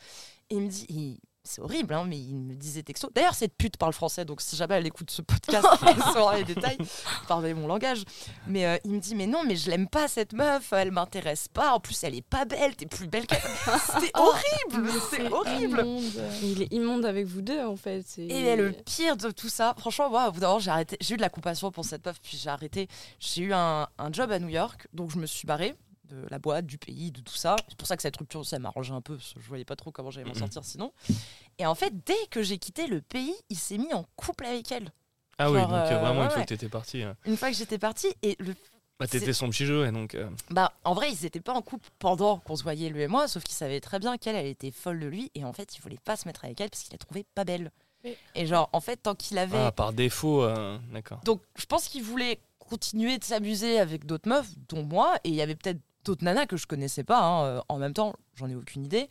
[0.51, 3.09] Et il me dit, il- c'est horrible, hein, mais il me disait texto.
[3.15, 6.45] D'ailleurs, cette pute parle français, donc si jamais elle écoute ce podcast, elle saura les
[6.45, 6.77] détails.
[7.29, 8.03] Pardonnez mon langage.
[8.47, 11.49] Mais euh, il me dit, mais non, mais je l'aime pas cette meuf, elle m'intéresse
[11.49, 13.41] pas, en plus elle est pas belle, t'es plus belle qu'elle.
[14.01, 15.81] C'était horrible, c'est horrible.
[15.81, 16.03] immonde.
[16.43, 18.03] Il est immonde avec vous deux, en fait.
[18.07, 20.97] c'est- Et le pire de tout ça, franchement, moi, au bout d'un moment, j'ai arrêté.
[21.01, 22.89] J'ai eu de la compassion pour cette meuf, puis j'ai arrêté.
[23.21, 25.75] J'ai eu un, un job à New York, donc je me suis barrée
[26.09, 27.57] de la boîte, du pays, de tout ça.
[27.69, 29.77] C'est pour ça que cette rupture, ça m'arrangeait un peu, parce que je voyais pas
[29.77, 30.39] trop comment j'allais m'en Mhm.
[30.41, 30.93] sortir sinon.
[31.59, 34.71] Et en fait, dès que j'ai quitté le pays, il s'est mis en couple avec
[34.73, 34.91] elle.
[35.39, 36.45] Ah oui, donc euh, euh, vraiment, ouais, une fois ouais.
[36.45, 37.03] que t'étais parti.
[37.03, 38.55] euh, Une fois que j'étais partie, et le
[38.99, 40.15] Bah, t'étais son petit jeu, et donc.
[40.15, 43.09] euh, Bah, en vrai, ils n'étaient pas en couple pendant qu'on se voyait, lui et
[43.09, 45.77] moi, sauf qu'il savait très bien qu'elle, elle était folle de lui, et en fait,
[45.77, 47.71] il voulait pas se mettre avec elle parce qu'il la trouvait pas belle.
[48.37, 49.59] Et genre, en fait, tant qu'il avait.
[49.59, 51.21] Ah, par défaut, euh, d'accord.
[51.25, 55.35] Donc, je pense qu'il voulait continuer de s'amuser avec d'autres meufs, dont moi, et il
[55.35, 57.21] y avait peut-être d'autres nanas que je connaissais pas.
[57.21, 59.09] hein, euh, En même temps, j'en ai aucune idée.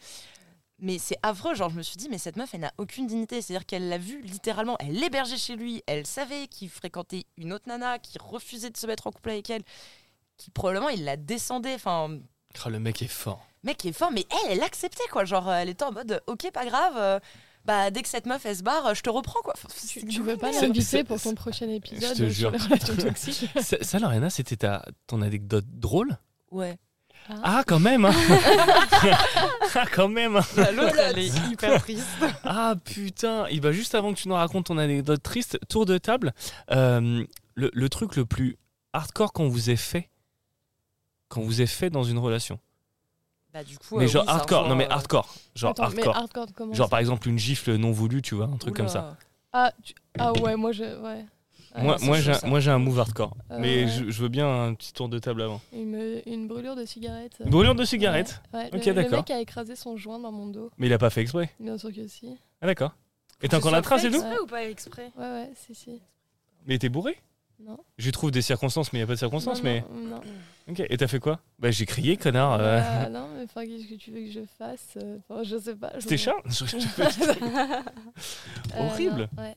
[0.80, 3.42] Mais c'est affreux, genre je me suis dit, mais cette meuf, elle n'a aucune dignité.
[3.42, 7.70] C'est-à-dire qu'elle l'a vu littéralement, elle l'hébergeait chez lui, elle savait qu'il fréquentait une autre
[7.70, 9.64] nana, qui refusait de se mettre en couple avec elle,
[10.38, 11.76] qui probablement il la descendait.
[11.76, 12.18] Enfin,
[12.66, 13.46] Oh, le mec est fort.
[13.64, 15.24] mec qui est fort, mais elle, elle acceptait quoi.
[15.26, 17.20] Genre, elle était en mode, ok, pas grave, euh,
[17.66, 19.54] bah dès que cette meuf elle se barre, je te reprends quoi.
[19.56, 22.52] Enfin, Tu, tu veux pas l'inviter pour ton prochain épisode Je te sur jure.
[22.52, 26.18] les relations toxiques ça, ça, Lorena, c'était ta, ton anecdote drôle?
[26.52, 26.78] Ouais.
[27.44, 28.12] Ah, quand même hein.
[29.76, 30.42] Ah, quand même hein.
[30.76, 32.08] L'autre, elle est hyper triste.
[32.44, 35.98] Ah, putain Et bah, juste avant que tu nous racontes ton anecdote triste, tour de
[35.98, 36.34] table,
[36.72, 38.58] euh, le, le truc le plus
[38.94, 40.10] hardcore qu'on vous ait fait
[41.30, 42.60] Qu'on vous ait fait dans une relation
[43.54, 45.90] Bah, du coup, Mais euh, genre oui, hardcore, rejoint, non mais euh, hardcore Genre Attends,
[45.96, 49.18] mais hardcore Genre par exemple une gifle non voulue, tu vois, un truc comme ça.
[49.52, 50.84] Ah, tu- ah ouais, moi je.
[51.02, 51.26] Ouais.
[51.78, 53.36] Moi, moi, j'ai, j'ai un move hardcore.
[53.52, 55.62] Euh, mais je, je veux bien un petit tour de table avant.
[55.74, 57.38] Une, une brûlure de cigarette.
[57.44, 59.20] Une brûlure de cigarette Ouais, ouais, Ok, le, le d'accord.
[59.20, 60.72] mec a écrasé son joint dans mon dos.
[60.78, 61.50] Mais il a pas fait exprès.
[61.60, 62.38] Bien sûr que si.
[62.62, 62.94] Ah d'accord.
[63.42, 66.02] Et t'as encore la trace et tout exprès ou pas exprès Ouais, ouais, si, si.
[66.66, 67.18] Mais t'es bourré
[67.60, 67.78] Non.
[67.98, 69.58] Je trouve des circonstances, mais il n'y a pas de circonstances.
[69.58, 70.22] non, mais Non, non.
[70.70, 72.58] Ok, et t'as fait quoi Bah j'ai crié, connard.
[72.60, 72.82] euh.
[72.84, 75.76] Ah, non, mais enfin, qu'est-ce que tu veux que je fasse euh, enfin, Je sais
[75.76, 75.92] pas.
[76.00, 76.42] C'était Charles
[78.76, 79.30] Euh, Horrible.
[79.38, 79.56] non, ouais.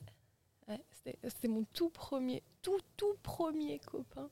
[1.23, 4.29] C'était- mon tout premier, tout, tout premier copain.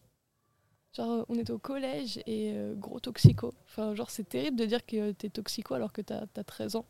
[0.94, 3.54] Genre, euh, on était au collège et euh, gros toxico.
[3.66, 6.86] Enfin, genre, c'est terrible de dire que t'es toxico alors que t'as as 13 ans.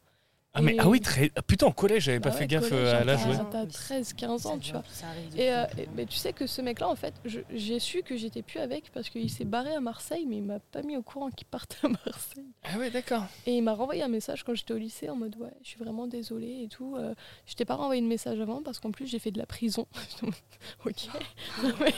[0.57, 1.31] Ah, mais, ah oui, très...
[1.35, 3.19] ah, putain, au collège, j'avais Bah pas fait ouais, gaffe collège, euh, à l'âge.
[3.23, 3.37] t'as- ouais.
[3.51, 4.83] T'as 13, 15 ans, tu vois.
[4.91, 7.13] Ça arrive de Et, euh, en et- mais tu sais que ce mec-là, en fait,
[7.53, 10.59] j'ai su que j'étais plus avec parce qu'il s'est barré à Marseille, mais il m'a
[10.59, 12.45] pas mis au courant qu'il partait à Marseille.
[12.63, 13.23] Ah ouais, d'accord.
[13.45, 15.79] Et il m'a renvoyé un message quand j'étais au lycée en mode ouais, je suis
[15.79, 16.95] vraiment désolée et tout.
[16.97, 17.13] Euh,
[17.45, 19.87] je t'ai pas renvoyé de message avant parce qu'en plus j'ai fait de la prison.
[20.23, 21.07] En ok.
[21.79, 21.93] Mais.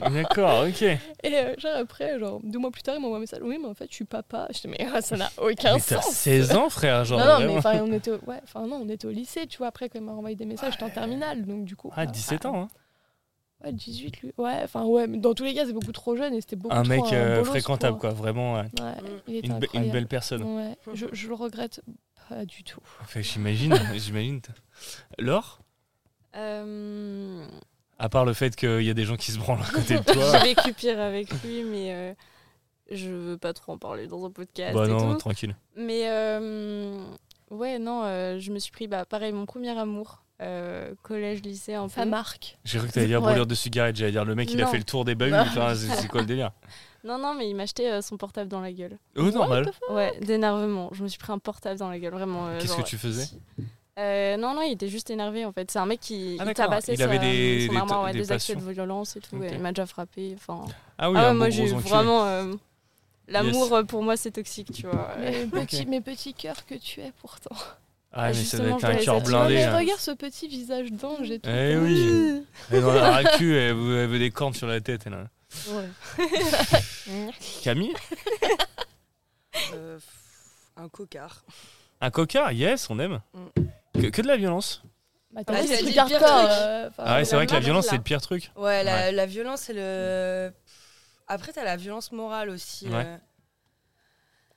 [0.22, 0.82] D'accord, ok.
[0.82, 3.40] et euh, genre après, genre deux mois plus tard, il m'envoie un message.
[3.42, 4.48] Oui, mais en fait, je suis papa.
[4.52, 6.14] Je mais ah, ça n'a aucun Mais t'as sens.
[6.14, 7.18] 16 ans, frère, genre.
[7.18, 7.54] non, non, vraiment.
[7.54, 9.68] mais enfin, on était, au- ouais, enfin non, on était au lycée, tu vois.
[9.68, 11.90] Après, quand il m'a renvoyé des messages, j'étais en terminale, donc du coup.
[11.96, 12.68] Ah, bah, 17 ans, hein.
[13.64, 14.32] Ouais, 18 lui.
[14.36, 16.74] Ouais, enfin ouais, mais dans tous les cas, c'est beaucoup trop jeune et c'était beaucoup
[16.74, 18.54] Un trop mec euh, bolos, fréquentable, quoi, vraiment.
[18.56, 18.62] ouais.
[18.80, 18.92] Ouais,
[19.26, 19.92] il était Une, be- une incroyable.
[19.92, 20.42] belle personne.
[20.42, 21.80] Ouais, je, je le regrette
[22.28, 22.80] pas du tout.
[23.02, 24.40] Enfin, j'imagine, j'imagine.
[25.18, 25.60] Laure?
[26.36, 27.46] Euh,
[27.98, 30.02] À part le fait qu'il y a des gens qui se branlent à côté de
[30.06, 30.38] J'ai toi.
[30.42, 32.14] vécu pire avec lui, mais euh,
[32.90, 35.18] je veux pas trop en parler dans un podcast bah et non, tout.
[35.18, 35.54] tranquille.
[35.76, 37.02] Mais euh,
[37.54, 40.20] ouais, non, euh, je me suis pris, bah, pareil, mon premier amour.
[40.42, 41.88] euh, collège, lycée, peu.
[41.88, 42.58] Ça marque.
[42.64, 43.28] J'ai cru que t'allais dire Ouais.
[43.28, 43.94] brûlure de cigarette.
[43.96, 45.30] J'allais dire le mec, il a fait le tour des bahuts.
[45.30, 45.44] Bah.
[45.48, 46.50] Enfin, c'est quoi le délire
[47.04, 48.98] Non, non, mais il m'a acheté euh, son portable dans la gueule.
[49.16, 49.70] Oh, normal.
[49.90, 50.88] Ouais, d'énervement.
[50.92, 52.48] Je me suis pris un portable dans la gueule, vraiment.
[52.48, 53.26] euh, Qu'est-ce que tu faisais
[53.98, 55.70] Euh, non, non, il était juste énervé en fait.
[55.70, 58.12] C'est un mec qui Ah, il tabassait Il avait sa- des- son des- armoire, ouais,
[58.12, 59.36] des des, accès de violence et tout.
[59.36, 60.34] Ouais, il m'a déjà frappé.
[60.36, 60.64] Enfin,
[60.98, 62.24] Ah oui, ah moi j'ai vraiment.
[63.28, 65.10] L'amour euh, pour moi c'est toxique, tu vois.
[65.18, 67.56] Mais petit, mais petit cœur que tu es pourtant.
[68.12, 69.54] Ah, mais ça justement, doit être je un cœur blindé.
[69.54, 69.76] mais là.
[69.76, 71.50] regarde ce petit visage d'ange et tout.
[71.50, 72.42] Eh oui.
[72.70, 75.02] Elle est dans la racu, elle veut, elle veut des cornes sur la tête.
[75.06, 75.28] Elle
[75.72, 75.88] Ouais.
[77.62, 77.94] Camille
[79.72, 79.98] Euh,
[80.76, 81.44] un cocard.
[82.00, 83.20] Un cocard Yes, on aime.
[83.32, 84.00] Mm.
[84.00, 84.82] Que, que de la violence.
[85.32, 86.22] Bah, Ah, c'est le pire truc.
[86.22, 88.50] euh, Ah ouais, c'est vrai que la violence, c'est le pire truc.
[88.56, 89.12] Ouais, la, Ouais.
[89.12, 90.52] la violence, c'est le.
[91.26, 92.88] Après, t'as la violence morale aussi.
[92.88, 93.04] Ouais.
[93.06, 93.16] euh.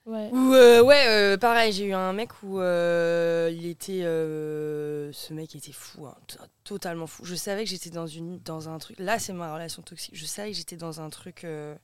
[0.05, 0.29] Ouais.
[0.31, 5.33] Ou euh, ouais, euh, pareil, j'ai eu un mec où euh, il était, euh, ce
[5.33, 7.25] mec était fou, hein, t- totalement fou.
[7.25, 8.97] Je savais que j'étais dans une, dans un truc.
[8.99, 10.15] Là, c'est ma relation toxique.
[10.15, 11.75] Je savais que j'étais dans un truc euh,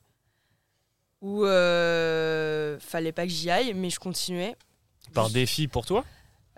[1.20, 4.56] où euh, fallait pas que j'y aille, mais je continuais.
[5.12, 6.02] Par Je- défi pour toi?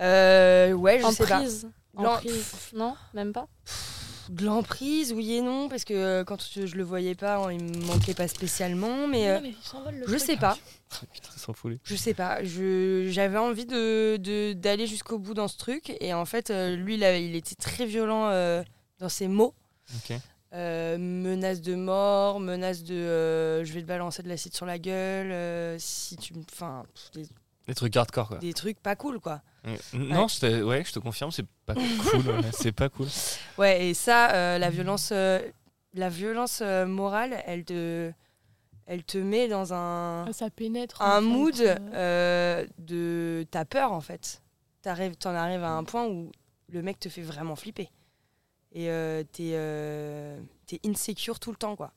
[0.00, 1.38] Euh, ouais, je En sais pas.
[1.40, 1.68] prise.
[1.96, 2.52] En Non, prise.
[2.74, 3.48] Non, même pas?
[4.28, 7.62] De l'emprise, oui et non, parce que euh, quand je, je le voyais pas, il
[7.62, 10.56] me manquait pas spécialement, mais, euh, Non, mais il s'envole, le je sais pas.
[11.12, 11.78] Putain, ils s'en foutaient.
[11.84, 15.96] Je sais pas, je, j'avais envie de, de- d'aller jusqu'au bout dans ce truc.
[16.00, 18.62] Et en fait, euh, lui, il, était très violent euh,
[18.98, 19.54] dans ses mots.
[20.52, 24.78] Euh, menace de mort, menace de euh, je vais te balancer de l'acide sur la
[24.78, 26.42] gueule, euh, si tu me.
[26.52, 27.26] Enfin, des,
[27.66, 28.38] Des trucs hardcore, quoi.
[28.38, 29.42] des trucs pas cool, quoi.
[29.92, 32.28] Non, je te, ouais, je te confirme, c'est pas cool.
[32.28, 33.08] ouais, c'est pas cool.
[33.58, 35.40] Ouais, et ça, euh, la violence, euh,
[35.94, 38.12] la violence euh, morale, elle te,
[38.86, 40.26] elle te met dans un.
[40.28, 41.02] Ah, Ça pénètre.
[41.02, 41.54] un en fait, mood
[42.78, 44.42] de t'as peur en fait
[44.82, 46.30] t'arrives t'en arrives à un point où
[46.68, 47.90] le mec te fait vraiment flipper
[48.72, 51.92] et euh, t'es euh, t'es insecure tout le temps quoi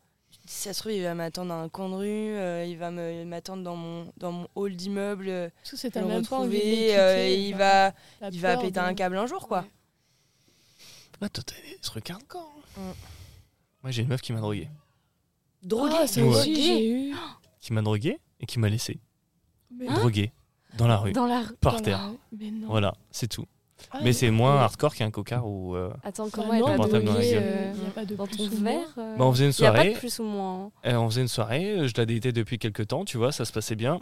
[0.51, 2.89] si ça se trouve il va m'attendre dans un coin de rue euh, il va
[2.89, 6.59] me- m'attendre dans mon dans mon hall d'immeuble euh, Parce que c'est même pas envie
[6.89, 7.93] euh, et il va
[8.31, 9.67] il va péter de- un câble un jour quoi Ouais.
[11.27, 12.53] Ah, toi, t'as des trucs hardcore.
[13.83, 14.69] Moi, j'ai une meuf qui m'a drogué.
[15.63, 16.27] drogué Ah, ça Ouais.
[16.29, 17.15] aussi, j'ai eu.
[17.59, 18.99] Qui m'a drogué et qui m'a laissé.
[19.69, 20.31] Mais drogué.
[20.77, 21.11] Dans la rue.
[21.11, 21.55] Dans la rue.
[21.57, 22.07] Par dans la terre.
[22.09, 22.17] rue.
[22.39, 22.67] Mais non.
[22.69, 23.45] Voilà, c'est tout.
[23.91, 25.75] Ah, Mais c'est moins hardcore qu'un cocard ou.
[25.75, 27.43] euh, Attends, Bah comment elle dans la drogué gueule.
[27.43, 29.61] euh, Il y a pas de dans ton verre euh, Bah, on faisait une Il
[29.61, 29.93] n'y a pas soirée.
[29.93, 30.71] de plus ou moins.
[30.85, 33.51] euh, on faisait une soirée, je la datais depuis quelques temps, tu vois, ça se
[33.51, 33.99] passait bien.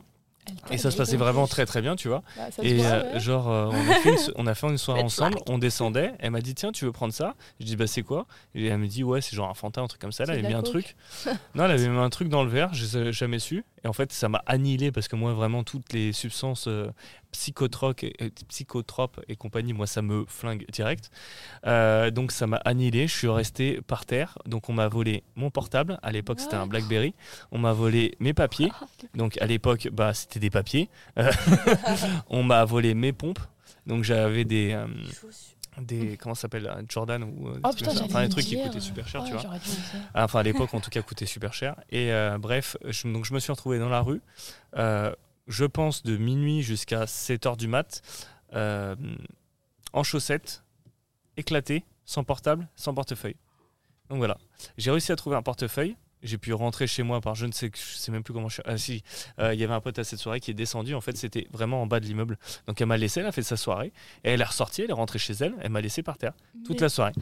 [0.71, 2.23] Et ça se passait vraiment très très bien, tu vois.
[2.37, 3.19] Bah, Et voit, euh, ouais.
[3.19, 6.31] genre, euh, on, a fait une, on a fait une soirée ensemble, on descendait, elle
[6.31, 7.35] m'a dit tiens, tu veux prendre ça?
[7.59, 8.27] Je dis bah c'est quoi?
[8.55, 10.23] Et elle me dit ouais, c'est genre un Fanta, un truc comme ça.
[10.23, 10.69] Elle avait mis un coke.
[10.71, 10.95] truc.
[11.55, 13.65] non, elle avait mis un truc dans le verre, je n'ai jamais su.
[13.87, 16.91] Et en fait, ça m'a annihilé parce que moi, vraiment, toutes les substances euh,
[17.31, 21.09] psychotropes, et, euh, psychotropes et compagnie, moi, ça me flingue direct.
[21.65, 24.37] Euh, donc ça m'a annihilé, je suis resté par terre.
[24.45, 27.13] Donc on m'a volé mon portable, à l'époque c'était un Blackberry.
[27.53, 28.73] On m'a volé mes papiers.
[29.15, 30.89] Donc à l'époque, bah, c'était des papiers.
[31.17, 31.31] Euh,
[32.29, 33.39] on m'a volé mes pompes.
[33.85, 34.85] Donc j'avais des, euh,
[35.81, 39.07] des comment ça s'appelle Jordan ou euh, Oh, putain, enfin des trucs qui coûtaient super
[39.07, 39.43] cher, Ouais, tu vois.
[40.13, 41.75] Ah, Enfin, à l'époque, en tout cas, coûtait super cher.
[41.89, 44.21] Et euh, bref, je, donc je me suis retrouvé dans la rue,
[44.77, 45.13] euh,
[45.47, 48.01] je pense de minuit jusqu'à 7h du mat,
[48.53, 48.95] euh,
[49.93, 50.63] en chaussettes,
[51.37, 53.35] éclaté, sans portable, sans portefeuille.
[54.09, 54.37] Donc voilà,
[54.77, 55.95] j'ai réussi à trouver un portefeuille.
[56.23, 58.55] J'ai pu rentrer chez moi par je ne sais, je sais même plus comment je
[58.55, 58.63] suis.
[58.65, 59.03] Ah si,
[59.39, 60.95] euh, il y avait un pote à cette soirée qui est descendu.
[60.95, 62.37] En fait, c'était vraiment en bas de l'immeuble.
[62.67, 63.93] Donc elle m'a laissé, elle a fait sa soirée.
[64.23, 65.53] Et elle est ressortie, elle est rentrée chez elle.
[65.61, 66.33] Elle m'a laissé par terre
[66.65, 67.13] toute Mais- la soirée.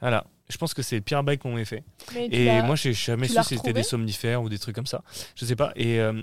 [0.00, 1.84] Voilà, je pense que c'est le pire bail qu'on m'ait fait.
[2.14, 5.02] mais Et moi, j'ai jamais su si c'était des somnifères ou des trucs comme ça.
[5.36, 5.72] Je sais pas.
[5.76, 6.22] Et euh,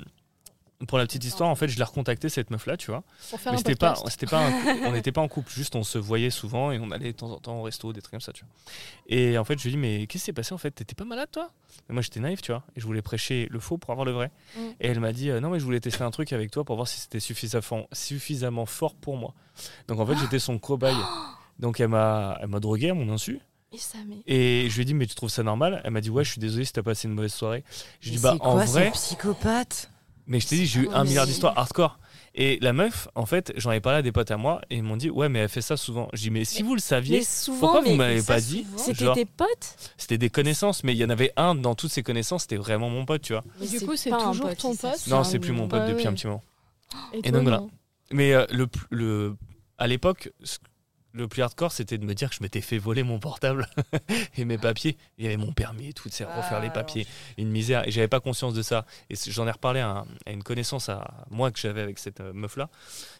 [0.86, 3.04] pour la petite histoire, en fait, je l'ai recontacté cette meuf-là, tu vois.
[3.32, 5.52] pour faire Mais un c'était pas, c'était pas, un on n'était pas en couple.
[5.52, 8.02] Juste, on se voyait souvent et on allait de temps en temps au resto, des
[8.02, 8.74] trucs comme ça, tu vois.
[9.08, 10.70] Et en fait, je lui dis, mais qu'est-ce qui s'est passé en fait?
[10.70, 11.50] T'étais pas malade, toi?
[11.90, 12.64] Mais moi, j'étais naïf, tu vois.
[12.76, 14.32] Et je voulais prêcher le faux pour avoir le vrai.
[14.56, 14.60] Mm.
[14.80, 16.76] Et elle m'a dit, euh, non, mais je voulais tester un truc avec toi pour
[16.76, 19.34] voir si c'était suffisamment, suffisamment fort pour moi.
[19.88, 20.96] Donc en fait, j'étais son cobaye.
[21.60, 23.40] Donc elle m'a, elle m'a drogué à mon insu.
[23.72, 24.18] Et ça, mais.
[24.28, 25.82] Et je lui ai dit, mais tu trouves ça normal?
[25.84, 27.64] Elle m'a dit, ouais, je suis désolé si t'as passé une mauvaise soirée.
[28.00, 29.90] Je lui ai dit, bah c'est en quoi, vrai, psychopathe
[30.28, 32.00] mais je t'ai dit, j'ai eu un milliard d'histoires hardcore.
[32.40, 34.84] Et la meuf, en fait, j'en ai parlé à des potes à moi et ils
[34.84, 36.08] m'ont dit, ouais, mais elle fait ça souvent.
[36.14, 39.12] Je dis, mais si vous le saviez, souvent, pourquoi vous mais m'avez pas dit C'était
[39.14, 42.44] tes potes c'était des connaissances, mais il y en avait un dans toutes ces connaissances,
[42.44, 43.44] c'était vraiment mon pote, tu vois.
[43.60, 45.82] Mais du coup, c'est pas un toujours pote, ton pote Non, c'est plus mon pote
[45.82, 46.10] Ouais, depuis ouais.
[46.10, 46.44] un petit moment.
[47.14, 47.64] Et, Et toi, donc, voilà.
[48.12, 49.36] Mais euh, le, le,
[49.80, 50.32] à l'époque,
[51.14, 53.68] le plus hardcore, c'était de me dire que je m'étais fait voler mon portable
[54.38, 54.98] et mes papiers.
[55.18, 57.88] Il y avait mon permis et tout, c'est refaire Ah, les papiers, une misère.
[57.88, 58.86] Et j'avais pas conscience de ça.
[59.10, 62.20] Et j'en ai reparlé à, un- à une connaissance à moi que j'avais avec cette
[62.20, 62.70] meuf là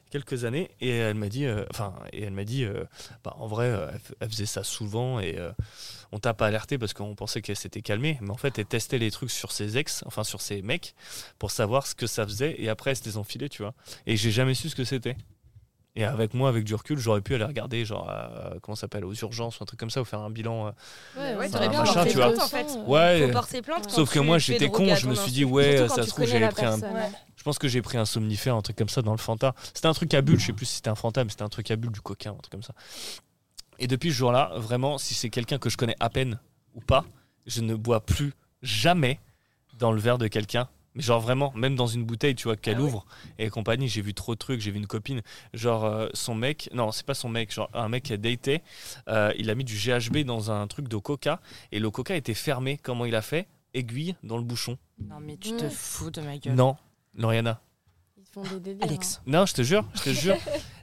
[0.10, 2.86] quelques années et elle m'a dit euh, enfin et elle m'a dit euh,
[3.26, 5.52] bah, en vrai euh, elle, faisait ça souvent et euh,
[6.14, 9.00] on t'a pas alerté parce qu'on pensait qu'elle s'était calmée mais en fait elle testait
[9.00, 10.96] les trucs sur ses ex enfin sur ses mecs
[11.40, 13.74] pour savoir ce que ça faisait et après elle se les enfilait tu vois
[14.06, 15.18] et j'ai jamais su ce que c'était
[15.98, 19.04] et avec moi avec du recul j'aurais pu aller regarder genre euh, comment ça s'appelle
[19.04, 20.72] aux urgences ou un truc comme ça ou faire un bilan euh.
[21.18, 22.32] Ouais, Ouais, va bien machin, tu vois.
[22.32, 22.68] plainte, en fait.
[22.86, 26.10] ouais Faut plainte sauf que moi j'étais con je me suis dit ouais ça se
[26.10, 26.80] trouve j'avais pris un.
[26.80, 27.10] Ouais.
[27.36, 29.54] je pense que j'ai pris un somnifère, un truc comme ça dans le Fanta.
[29.74, 31.50] C'était un truc à bulle, je sais plus si c'était un Fanta, mais c'était un
[31.50, 32.74] truc à bulle, du coquin, un truc comme ça.
[33.80, 36.40] Et depuis ce jour-là, vraiment, si c'est quelqu'un que je connais à peine
[36.76, 37.06] ou pas,
[37.46, 39.20] je ne bois plus jamais
[39.78, 40.68] dans le verre de quelqu'un.
[40.98, 43.06] Mais genre vraiment, même dans une bouteille, tu vois, qu'elle Ah ouais ouvre
[43.38, 45.22] et compagnie, j'ai vu trop de trucs, j'ai vu une copine,
[45.54, 48.64] genre euh, son mec, non, c'est pas son mec, genre un mec qui a daté,
[49.08, 51.40] euh, il a mis du GHB dans un truc de coca
[51.72, 52.80] et le coca était fermé.
[52.82, 53.48] Comment il a fait?
[53.76, 54.78] Aiguille dans le bouchon.
[55.00, 55.70] Non, mais tu te Ouais.
[55.70, 56.56] fous de ma gueule.
[56.56, 56.76] Non,
[57.16, 57.62] Lauriana.
[58.30, 58.84] Ils font des délires.
[58.84, 59.22] Alex.
[59.26, 60.36] Non, je te jure, je te jure.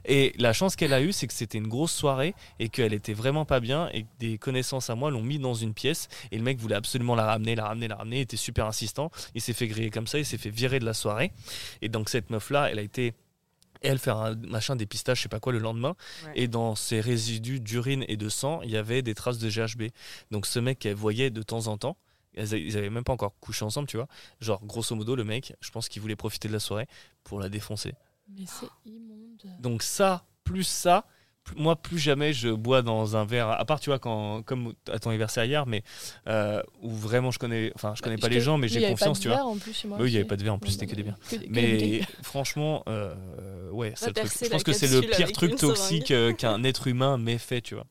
[0.05, 3.13] Et la chance qu'elle a eue, c'est que c'était une grosse soirée et qu'elle était
[3.13, 6.37] vraiment pas bien et que des connaissances à moi l'ont mis dans une pièce et
[6.37, 9.11] le mec voulait absolument la ramener, la ramener, la ramener, il était super insistant.
[9.33, 11.31] Il s'est fait griller comme ça, il s'est fait virer de la soirée.
[11.81, 13.13] Et donc cette meuf-là, elle a été
[13.81, 15.95] elle faire un machin dépistage, je sais pas quoi, le lendemain.
[16.25, 16.31] Ouais.
[16.35, 19.91] Et dans ses résidus d'urine et de sang, il y avait des traces de GHB.
[20.31, 21.97] Donc ce mec qu'elle voyait de temps en temps,
[22.37, 24.07] ils avaient même pas encore couché ensemble, tu vois.
[24.41, 26.87] Genre, grosso modo, le mec, je pense qu'il voulait profiter de la soirée
[27.23, 27.93] pour la défoncer.
[28.29, 29.43] Mais c'est immonde.
[29.59, 31.05] Donc ça, plus ça,
[31.43, 34.73] plus- moi plus jamais je bois dans un verre, à part tu vois quand, comme
[34.91, 35.83] à ton anniversaire hier, mais
[36.27, 39.27] euh, où vraiment je connais, enfin je connais pas les gens, mais j'ai confiance, tu
[39.27, 39.43] vois.
[39.43, 40.95] En plus, chez moi, Oui, il n'y avait pas de verre en plus, c'était que
[40.95, 41.15] des biens.
[41.29, 44.31] Que des- des Mais franchement, euh, ouais, c'est le truc.
[44.41, 47.75] Je pense que c'est le pire truc toxique euh, qu'un être humain m'ait fait, tu
[47.75, 47.85] vois.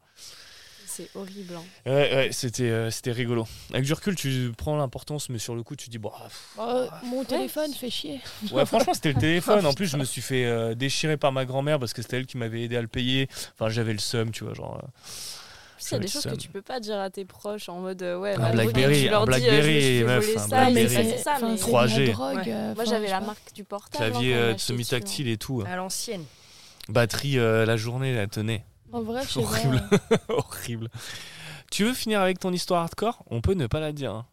[0.97, 1.55] C'est horrible.
[1.57, 1.63] hein.
[1.91, 3.47] Ouais, ouais, c'était, euh, c'était rigolo.
[3.73, 6.49] Avec du recul, tu prends l'importance, mais sur le coup, tu dis, bon, ah, pff,
[6.59, 8.21] Oh, mon téléphone fait chier.
[8.53, 9.67] Ouais, franchement, c'était le téléphone.
[9.67, 12.27] En plus, je me suis fait euh, déchirer par ma grand-mère parce que c'était elle
[12.27, 13.29] qui m'avait aidé à le payer.
[13.55, 14.79] Enfin, j'avais le seum, tu vois, genre.
[14.85, 14.87] euh,
[15.91, 18.03] Il y a des choses que tu peux pas dire à tes proches en mode
[18.03, 20.05] euh, ouais, Un que Blackberry, tu leur un dis, euh, je me Blackberry, suis fait
[20.05, 20.75] meuf, voler un ça, Blackberry.
[20.75, 21.11] mais Blackberry.
[21.19, 21.97] c'est ça, Enfin, mais c'est 3G.
[22.03, 22.45] de la drogue, Ouais.
[22.49, 24.11] euh, Moi j'avais la marque du portable.
[24.13, 25.65] Clavier hein, euh, l'a semi-tactile et tout.
[25.67, 26.25] À l'ancienne.
[26.89, 28.65] Batterie euh, la journée, elle tenait.
[28.95, 29.83] En vrai, je sais Horrible.
[30.09, 30.17] pas.
[30.35, 30.89] Horrible.
[31.71, 33.23] Tu veux finir avec ton histoire hardcore?
[33.31, 34.13] On peut ne pas la dire.
[34.13, 34.27] hein.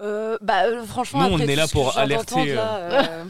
[0.00, 2.02] Euh, bah, euh, franchement, Nous, on après est tout là ce que pour je viens
[2.02, 3.24] alerter, d'entendre, là, euh,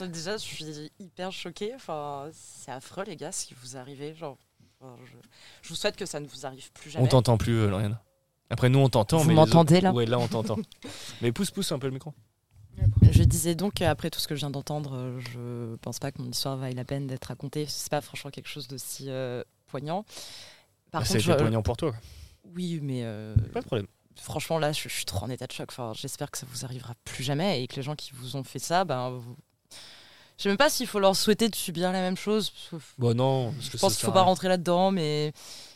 [0.08, 1.72] Déjà, je suis hyper choquée.
[1.74, 4.14] Enfin, c'est affreux, les gars, ce qui vous arrivez.
[4.14, 4.36] Genre,
[4.80, 5.12] enfin, je,
[5.62, 7.04] je vous souhaite que ça ne vous arrive plus jamais.
[7.04, 7.98] On t'entend plus, euh, Lauriane.
[8.50, 9.18] Après, nous, on t'entend.
[9.18, 10.56] Vous mais les m'entendez, autres- là Ouais, là, on t'entend.
[11.22, 12.14] mais pousse, pousse un peu le micro.
[13.10, 16.12] Je disais donc, euh, après tout ce que je viens d'entendre, euh, je pense pas
[16.12, 17.66] que mon histoire vaille la peine d'être racontée.
[17.68, 20.04] C'est pas franchement quelque chose d'aussi euh, poignant.
[20.90, 21.94] Par Ah, ça a contre, été je- poignant pour toi.
[22.54, 23.86] oui, mais euh, Pas de problème.
[24.20, 25.68] franchement, là, je, je suis trop en état de choc.
[25.70, 28.44] Enfin, J'espère que ça vous arrivera plus jamais et que les gens qui vous ont
[28.44, 29.36] fait ça, ben, vous...
[30.36, 32.52] je sais même pas s'il faut leur souhaiter de subir la même chose.
[32.98, 33.52] Bon, non.
[33.52, 35.32] parce que Je pense qu'il sert faut pas rentrer là-dedans, mais,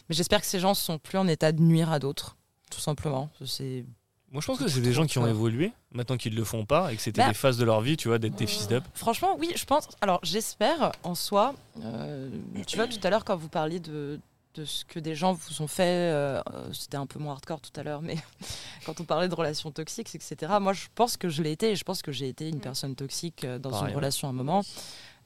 [0.09, 2.37] mais j'espère que ces gens sont plus en état de nuire à d'autres,
[2.71, 3.31] tout simplement.
[3.47, 3.85] C'est
[4.33, 6.93] Moi, je pense que c'est des gens qui ont évolué, maintenant qu'ils le font pas,
[6.93, 7.29] et que c'était Bah.
[7.29, 8.85] des phases de leur vie, tu vois, d'être des fils d'up.
[8.95, 9.89] Franchement, oui, je pense.
[10.01, 11.55] Alors, j'espère en soi.
[11.83, 12.31] euh,
[12.67, 14.21] tu vois, tout à l'heure, quand vous parliez de,
[14.55, 17.61] de ce que des gens vous ont fait, euh, euh, c'était un peu moins hardcore
[17.61, 18.17] tout à l'heure, mais
[18.87, 21.77] quand on parlait de relations toxiques, etc., moi, je pense que je l'ai été et
[21.77, 24.35] je pense que j'ai été une personne toxique euh, dans Pareil, une relation à un
[24.35, 24.63] moment.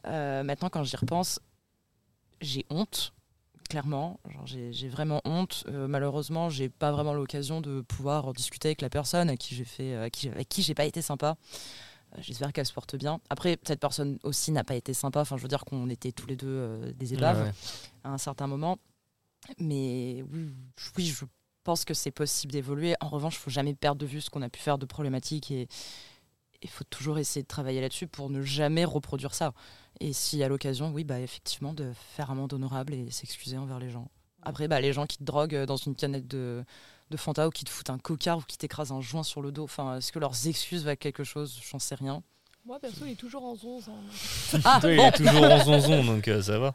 [0.07, 1.41] Euh, maintenant, quand j'y repense,
[2.41, 3.14] j'ai honte.
[3.69, 5.65] Clairement, j'ai vraiment honte.
[5.69, 9.65] Euh, malheureusement, j'ai pas vraiment l'occasion de pouvoir discuter avec la personne à qui j'ai
[9.65, 11.37] fait, à qui, avec qui j'ai pas été sympa.
[12.15, 13.21] Euh, J'espère qu'elle se porte bien.
[13.31, 15.21] Après, cette personne aussi n'a pas été sympa.
[15.23, 17.53] Enfin, je veux dire qu'on était tous les deux euh, des Ouais, ouais.
[18.05, 18.79] à un certain moment.
[19.59, 21.25] Mais oui, je- oui, je
[21.65, 22.95] pense que c'est possible d'évoluer.
[23.01, 25.51] En revanche, il faut jamais perdre de vue ce qu'on a pu faire de problématique
[25.51, 25.69] et
[26.63, 29.53] il faut toujours essayer de travailler là-dessus pour ne jamais reproduire ça.
[30.01, 33.91] Et si à l'occasion, oui, bah effectivement, de faire amende honorable et s'excuser envers les
[33.91, 34.09] gens.
[34.43, 36.65] Après, bah, les gens qui te droguent dans une canette de,
[37.11, 39.53] de Fanta ou qui te foutent un cocard ou qui t'écrasent un joint sur le
[39.53, 41.59] dos, enfin, est-ce que leurs excuses valent quelque chose?
[41.71, 42.23] J'en sais rien.
[42.67, 43.99] Moi, perso, il est toujours en 11 ans.
[44.65, 46.75] Ah, Toi, il est toujours en zonzon, donc euh, ça va.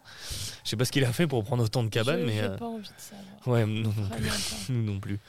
[0.63, 2.36] Je sais pas ce qu'il a fait pour prendre autant de cabanes, Je- mais.
[2.38, 3.47] J'ai euh, pas envie de savoir.
[3.47, 4.30] Ouais, nous non plus.
[4.70, 5.20] Nous non plus.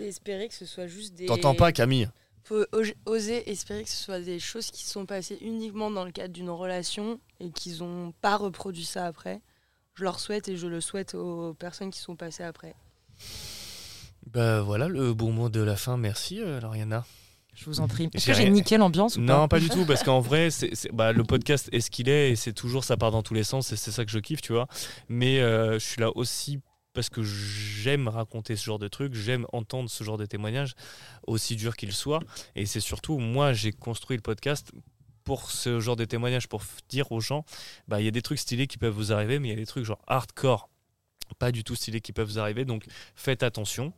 [0.00, 1.24] Espérer que ce soit juste des.
[1.26, 2.08] T'entends pas, Camille?
[2.44, 2.64] Faut
[3.06, 6.34] oser espérer que ce soit des choses qui se sont passées uniquement dans le cadre
[6.34, 9.40] d'une relation et qu'ils n'ont pas reproduit ça après.
[9.94, 12.74] Je leur souhaite et je le souhaite aux personnes qui sont passées après.
[14.26, 17.04] Bah voilà le bon mot de la fin, merci euh, Lauriana.
[17.54, 18.08] Je vous en prie.
[18.14, 20.48] Est-ce J'ai que j'ai rien- niqué l'ambiance ou Non, pas du tout, parce qu'en vrai,
[20.94, 23.44] bah, le podcast est ce qu'il est et c'est toujours ça part dans tous les
[23.44, 24.68] sens et c'est ça que je kiffe, tu vois.
[25.10, 26.60] Mais euh, je suis là aussi
[26.92, 30.74] parce que j'aime raconter ce genre de trucs, j'aime entendre ce genre de témoignages,
[31.26, 32.20] aussi dur qu'ils soient.
[32.54, 34.72] Et c'est surtout, moi, j'ai construit le podcast
[35.24, 37.44] pour ce genre de témoignages, pour dire aux gens,
[37.88, 39.56] bah, il y a des trucs stylés qui peuvent vous arriver, mais il y a
[39.56, 40.68] des trucs genre hardcore,
[41.38, 42.64] pas du tout stylés qui peuvent vous arriver.
[42.64, 43.92] Donc faites attention.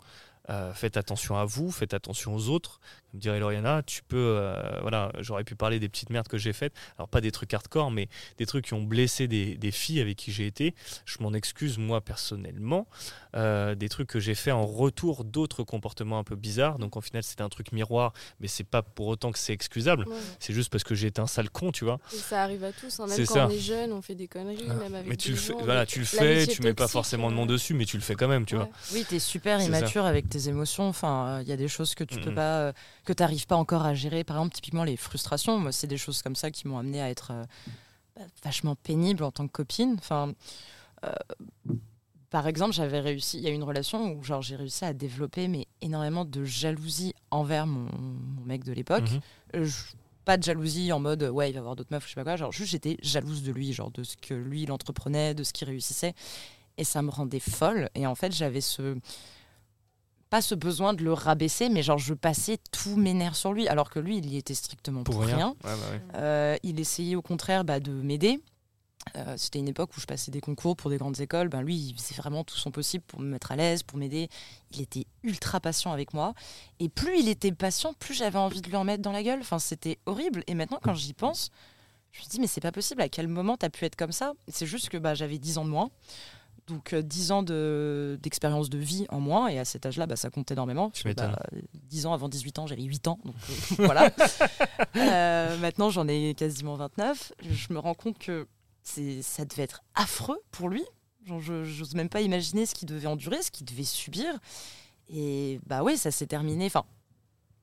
[0.50, 2.78] Euh, faites attention à vous, faites attention aux autres.
[3.14, 4.16] Comme dirait Lauriana, tu peux.
[4.40, 6.72] euh, voilà, j'aurais pu parler des petites merdes que j'ai faites.
[6.98, 8.08] Alors, pas des trucs hardcore, mais
[8.38, 10.74] des trucs qui ont blessé des, des filles avec qui j'ai été.
[11.04, 12.88] Je m'en excuse, moi, personnellement.
[13.36, 16.80] Euh, des trucs que j'ai fait en retour d'autres comportements un peu bizarres.
[16.80, 20.08] Donc, en final, c'était un truc miroir, mais c'est pas pour autant que c'est excusable.
[20.08, 20.16] Ouais.
[20.40, 22.00] C'est juste parce que j'ai été un sale con, tu vois.
[22.12, 23.06] Et ça arrive à tous, hein.
[23.06, 23.46] même quand ça.
[23.46, 25.58] on est jeune, on fait des conneries, même avec Mais tu des le fais, gens,
[25.62, 27.96] voilà, mais tu le fais, tu mets pas forcément de nom euh, dessus, mais tu
[27.96, 28.68] le fais quand même, tu vois.
[28.92, 29.66] Oui, t'es super ça.
[29.66, 30.88] immature avec tes émotions.
[30.88, 32.34] Enfin, il y a des choses que tu peux Mhm.
[32.34, 32.72] pas,
[33.04, 34.24] que t'arrives pas encore à gérer.
[34.24, 35.58] Par exemple, typiquement les frustrations.
[35.58, 37.44] Moi, c'est des choses comme ça qui m'ont amené à être euh,
[38.16, 39.96] bah, vachement pénible en tant que copine.
[39.98, 40.32] Enfin,
[41.04, 41.12] euh,
[42.30, 43.38] par exemple, j'avais réussi.
[43.38, 46.44] Il y a eu une relation où genre j'ai réussi à développer mais énormément de
[46.44, 49.10] jalousie envers mon, mon mec de l'époque.
[49.10, 49.20] Mhm.
[49.56, 49.68] Euh,
[50.24, 52.36] pas de jalousie en mode ouais il va avoir d'autres meufs je sais pas quoi
[52.36, 55.52] genre juste j'étais jalouse de lui genre de ce que lui il entreprenait de ce
[55.52, 56.14] qu'il réussissait
[56.78, 58.96] et ça me rendait folle et en fait j'avais ce
[60.34, 63.68] pas ce besoin de le rabaisser mais genre je passais tous mes nerfs sur lui
[63.68, 65.36] alors que lui il y était strictement pour, Pour rien.
[65.36, 66.00] rien, Ouais, bah ouais.
[66.16, 68.40] Euh, il essayait au contraire bah, de m'aider
[69.16, 71.48] Euh, c'était une époque où je passais des concours pour des grandes écoles.
[71.48, 74.28] Ben lui, il faisait vraiment tout son possible pour me mettre à l'aise, pour m'aider.
[74.72, 76.32] Il était ultra patient avec moi.
[76.80, 79.40] Et plus il était patient, plus j'avais envie de lui en mettre dans la gueule.
[79.40, 80.42] Enfin, c'était horrible.
[80.46, 81.50] Et maintenant, quand j'y pense,
[82.12, 83.02] je me dis, mais c'est pas possible.
[83.02, 84.32] À quel moment t'as pu être comme ça?
[84.48, 85.90] C'est juste que bah, j'avais 10 ans de moins.
[86.66, 89.48] Donc euh, 10 ans de- d'expérience de, vie en moins.
[89.48, 90.90] Et à cet âge-là, bah, ça compte énormément.
[90.90, 91.32] Que, m'étonnes.
[91.32, 93.18] bah, 10 ans avant 18 ans, j'avais 8 ans.
[93.24, 94.10] Donc euh, voilà.
[94.96, 97.32] Euh, maintenant, j'en ai quasiment 29.
[97.50, 98.46] Je me rends compte que
[98.82, 100.84] ça devait être affreux pour lui.
[101.26, 104.26] Genre, je n'ose même pas imaginer ce qu'il devait endurer, ce qu'il devait subir.
[105.08, 106.66] Et bah oui, ça s'est terminé.
[106.66, 106.84] Enfin,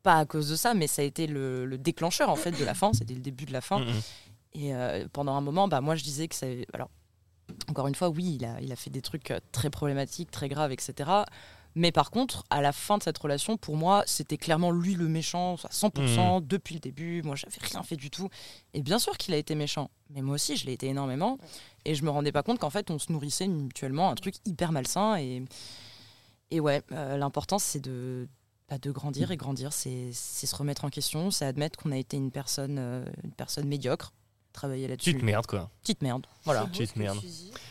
[0.04, 2.64] pas à cause de ça, mais ça a été le, le déclencheur en fait de
[2.66, 2.92] la fin.
[2.94, 3.80] C'était le début de la fin.
[3.80, 4.02] Mhm.
[4.54, 6.48] Et euh, pendant un moment, bah, moi je disais que ça.
[6.74, 6.90] Alors,
[7.70, 10.50] encore une fois, oui, il a, il a fait des trucs euh, très problématiques, très
[10.50, 11.10] graves, etc.
[11.76, 15.08] Mais par contre, à la fin de cette relation, pour moi, c'était clairement lui le
[15.08, 17.22] méchant, à 100%, depuis le début.
[17.24, 18.30] Moi, j'avais rien fait du tout.
[18.74, 19.90] Et bien sûr qu'il a été méchant.
[20.10, 21.38] Mais moi aussi, je l'ai été énormément.
[21.86, 24.74] Et je me rendais pas compte qu'en fait, on se nourrissait mutuellement, un truc hyper
[24.74, 25.16] malsain.
[25.18, 25.44] Et,
[26.52, 28.28] et ouais, euh, l'important, c'est de,
[28.70, 29.32] bah, de grandir.
[29.32, 32.78] Et grandir, c'est c'est se remettre en question, c'est admettre qu'on a été une personne,
[32.80, 34.14] euh, une personne médiocre.
[34.54, 35.12] Travailler là-dessus.
[35.14, 35.70] Petite merde, quoi.
[35.82, 36.26] Petite merde.
[36.44, 36.66] Voilà.
[36.66, 37.18] Petite merde.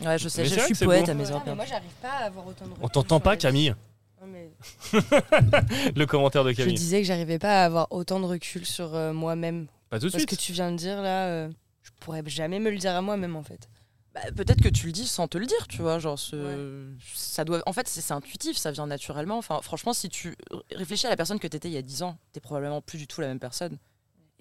[0.01, 1.11] Ouais, je sais, Mais je suis poète beau.
[1.11, 3.37] à mes Ouais, heures mais moi, j'arrive pas à avoir autant de On t'entend pas.
[3.37, 3.75] Camille
[4.19, 4.51] Non, mais
[5.95, 6.73] Le commentaire de Je Camille.
[6.75, 9.67] disais que j'arrivais pas à avoir autant de recul sur euh, moi-même.
[9.89, 10.29] Pas tout de Parce suite.
[10.29, 11.49] que tu viens de dire là, euh,
[11.83, 13.69] je pourrais jamais me le dire à moi-même en fait.
[14.13, 15.99] Bah, Peut-être que tu le dis sans te le dire, tu vois.
[15.99, 17.61] Genre, ce- ça doit.
[17.65, 19.37] En fait, c'est c'est intuitif, ça vient naturellement.
[19.37, 20.35] Enfin, franchement, si tu
[20.73, 22.97] réfléchis à la personne que tu étais il y a 10 ans, t'es probablement plus
[22.97, 23.77] du tout la même personne.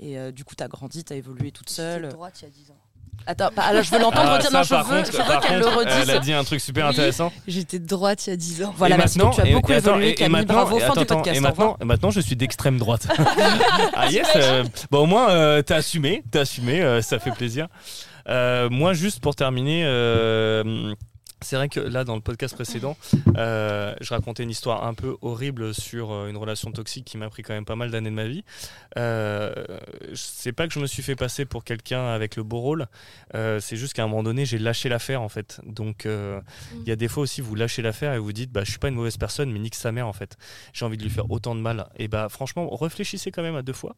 [0.01, 2.09] Et euh, du coup, t'as grandi, t'as évolué toute seule.
[2.09, 2.77] droite il y a 10 ans.
[3.27, 4.51] Attends, bah, alors je veux l'entendre Ah, dire.
[4.51, 5.93] ça, non, je veux, contre, je veux par qu'elle le redise.
[6.05, 6.91] Elle a dit un truc super Oui.
[6.93, 7.31] intéressant.
[7.47, 8.75] J'étais de droite il y a 10 ans.
[8.79, 11.01] Voilà, et maintenant, tu as beaucoup et évolué, et- et maintenant- Bravo, et fin du
[11.01, 11.37] attends, podcast.
[11.37, 11.79] Et au maintenant, revoir.
[11.83, 13.07] et maintenant, je suis d'extrême droite.
[13.95, 17.69] ah yes, euh, bah au moins euh, t'as assumé, t'as assumé, euh, ça fait plaisir.
[18.29, 20.95] Euh, moi, juste pour terminer, euh,
[21.43, 22.97] c'est vrai que là, dans le podcast précédent,
[23.37, 27.31] euh, je racontais une histoire un peu horrible sur euh, une relation toxique qui m'a
[27.31, 28.45] pris quand même pas mal d'années de ma vie.
[28.99, 29.53] Euh,
[30.15, 32.87] c'est pas que je me suis fait passer pour quelqu'un avec le beau rôle,
[33.35, 35.61] euh, c'est juste qu'à un moment donné, j'ai lâché l'affaire en fait.
[35.65, 38.71] Donc, il y a des fois aussi, vous lâchez l'affaire et vous dites, bah, je
[38.71, 40.37] suis pas une mauvaise personne, mais nique sa mère en fait.
[40.73, 41.89] J'ai envie de lui faire autant de mal.
[41.97, 43.97] Et bah, franchement, réfléchissez quand même à deux fois,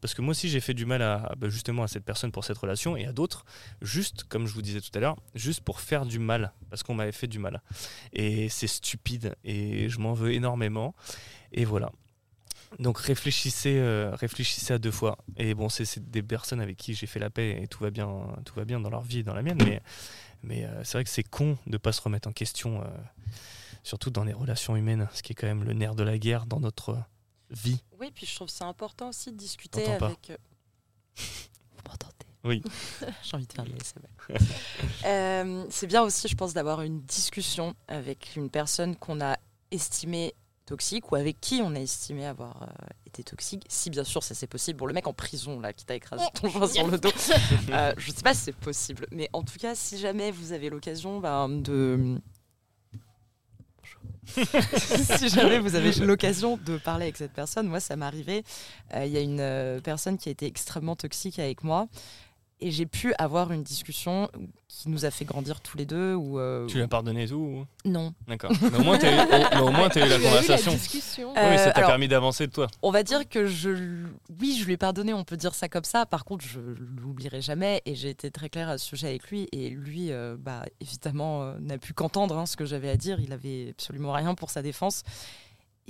[0.00, 2.44] parce que moi aussi, j'ai fait du mal à bah, justement à cette personne pour
[2.44, 3.44] cette relation et à d'autres,
[3.80, 7.12] juste comme je vous disais tout à l'heure, juste pour faire du mal, qu'on m'avait
[7.12, 7.62] fait du mal.
[8.12, 10.94] Et c'est stupide et je m'en veux énormément.
[11.52, 11.90] Et voilà.
[12.78, 15.18] Donc réfléchissez, euh, réfléchissez à deux fois.
[15.36, 18.08] Et bon, c'est des personnes avec qui j'ai fait la paix et tout va bien,
[18.44, 19.58] tout va bien dans leur vie et dans la mienne.
[19.64, 19.82] Mais,
[20.42, 22.86] mais euh, c'est vrai que c'est con de pas se remettre en question, euh,
[23.82, 26.46] surtout dans les relations humaines, ce qui est quand même le nerf de la guerre
[26.46, 26.96] dans notre
[27.50, 27.82] vie.
[27.98, 30.32] Oui, puis je trouve que c'est important aussi de discuter avec.
[31.16, 32.62] Vous m'entendez Oui.
[33.22, 34.38] J'ai envie de faire ASMR.
[35.06, 39.38] Euh, c'est bien aussi, je pense, d'avoir une discussion avec une personne qu'on a
[39.70, 40.34] estimée
[40.66, 42.66] toxique ou avec qui on a estimé avoir euh,
[43.06, 44.78] été toxique, si bien sûr ça c'est possible.
[44.78, 47.10] Bon, le mec en prison là qui t'a écrasé ton joint sur le dos,
[47.70, 50.70] euh, je sais pas si c'est possible, mais en tout cas, si jamais vous avez
[50.70, 52.20] l'occasion ben, de
[54.26, 58.44] si jamais vous avez l'occasion de parler avec cette personne, moi ça m'est arrivé.
[58.94, 61.88] Euh, Il y a une euh, personne qui a été extrêmement toxique avec moi.
[62.60, 64.28] Et j'ai pu avoir une discussion
[64.68, 66.14] qui nous a fait grandir tous les deux.
[66.14, 68.12] Ou, euh, Tu l'as pardonné et tout ou- Non.
[68.28, 68.52] D'accord.
[68.60, 68.82] Mais au moins,
[69.72, 70.72] moins, t'as eu la a eu conversation.
[70.72, 71.34] la discussion.
[71.36, 72.66] Euh, oui, ça t'a alors- permis d'avancer de toi.
[72.82, 74.04] On va dire que je,
[74.40, 76.06] oui, je lui ai pardonné, on peut dire ça comme ça.
[76.06, 79.48] Par contre, je l'oublierai jamais et j'ai été très claire à ce sujet avec lui.
[79.52, 83.20] Et lui, euh, bah, évidemment, euh, n'a pu qu'entendre hein, ce que j'avais à dire.
[83.20, 85.02] Il avait absolument rien pour sa défense.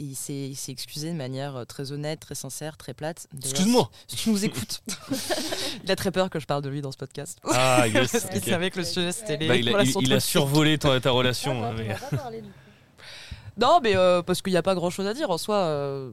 [0.01, 0.15] Et il
[0.57, 3.27] s'est excusé de manière euh, très honnête, très sincère, très plate.
[3.37, 3.91] Excuse-moi.
[4.09, 4.83] Si, tu nous écoutes.
[5.85, 7.39] il a très peur que je parle de lui dans ce podcast.
[7.45, 8.11] Ah, yes.
[8.13, 10.17] Parce qu'il savait que le sujet c'était les Bah, il, a, il- relations il a
[10.17, 10.31] toxiques.
[10.31, 11.63] survolé ton- ta relation.
[11.63, 12.55] Ah, hein, bah, mais- on va pas parler, du coup.
[13.61, 15.57] Non, mais euh, parce qu'il n'y a pas grand chose à dire en soi.
[15.57, 16.11] euh,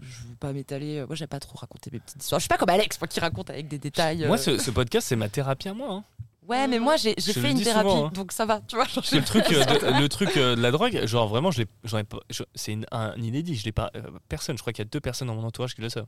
[0.00, 1.04] je veux pas m'étaler.
[1.06, 2.40] Moi, j'aime pas trop raconter mes petites histoires.
[2.40, 4.26] Je suis pas comme Alex, moi qui raconte avec des détails.
[4.26, 4.36] Moi, euh.
[4.36, 5.92] ce, ce podcast, c'est ma thérapie à moi.
[5.92, 6.04] hein.
[6.52, 8.10] Ouais, mais moi, j'ai fait une thérapie, souvent, hein.
[8.14, 8.86] donc ça va, tu vois.
[8.86, 11.62] genre, C'est le truc, euh, de, le truc euh, de la drogue, genre vraiment, je
[11.62, 13.54] l'ai, j'en ai pas- je- c'est une- un inédit.
[13.56, 14.56] Je l'ai pas, euh, personne.
[14.56, 16.06] Je crois qu'il y a deux personnes dans mon entourage qui le savent.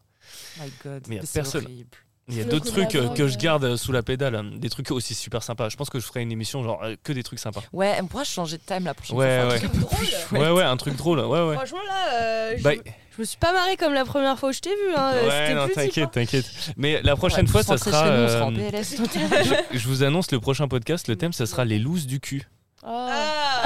[0.60, 1.64] My God, Mais personne.
[1.64, 1.96] horrible.
[2.28, 4.44] Il y a d'autres trucs euh, drogue, que je garde euh, sous la pédale, hein,
[4.56, 5.68] des trucs aussi super sympas.
[5.68, 7.62] Je pense que je ferai une émission genre euh, que des trucs sympas.
[7.72, 9.48] Ouais, on pourra changer de thème la prochaine Ouais, fois.
[9.50, 9.56] ouais.
[9.56, 10.06] Enfin, Truc drôle.
[10.40, 11.18] Ouais, ouais, un truc drôle.
[11.20, 11.54] Ouais, ouais.
[11.54, 14.52] Franchement, là, euh, je, Bah, je me suis pas marré comme la première fois où
[14.52, 14.94] je t'ai vu.
[14.96, 15.12] Hein.
[15.28, 16.10] ouais, non, t'inquiète, hein.
[16.12, 16.46] t'inquiète.
[16.78, 18.10] Mais la prochaine fois, ça sera.
[18.50, 18.58] nous,
[19.72, 21.08] je, je vous annonce le prochain podcast.
[21.08, 22.48] Le thème, ça sera les looses du cul.
[22.82, 23.08] Ah.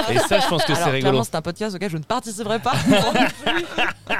[0.07, 0.13] Ah.
[0.13, 0.99] Et ça, je pense que c'est rigolo.
[0.99, 2.73] clairement, c'est un podcast auquel je ne participerai pas.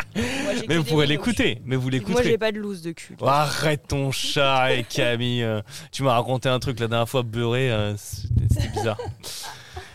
[0.60, 1.62] Moi, j'ai que Mais vous pourrez l'écouter.
[1.66, 2.38] Mais vous Moi, j'ai l'écouterez.
[2.38, 3.16] pas de loose de cul.
[3.22, 5.44] Oh, arrête ton chat et Camille.
[5.44, 7.72] euh, tu m'as raconté un truc la dernière fois beurré.
[7.72, 8.98] euh, C'était c'était bizarre.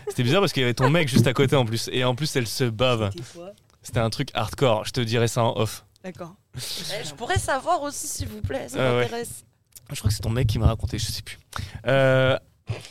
[0.07, 1.89] C'était bizarre parce qu'il y avait ton mec juste à côté en plus.
[1.91, 3.09] Et en plus, elle se bave.
[3.11, 3.51] C'était quoi
[3.81, 4.85] C'était un truc hardcore.
[4.85, 5.85] Je te dirai ça en off.
[6.03, 6.35] D'accord.
[6.57, 9.01] Eh, je pourrais savoir aussi, s'il vous plaît, ça Ah ouais.
[9.01, 9.43] m'intéresse.
[9.91, 11.37] Je crois que c'est ton mec qui m'a raconté, je sais plus.
[11.87, 12.37] Euh,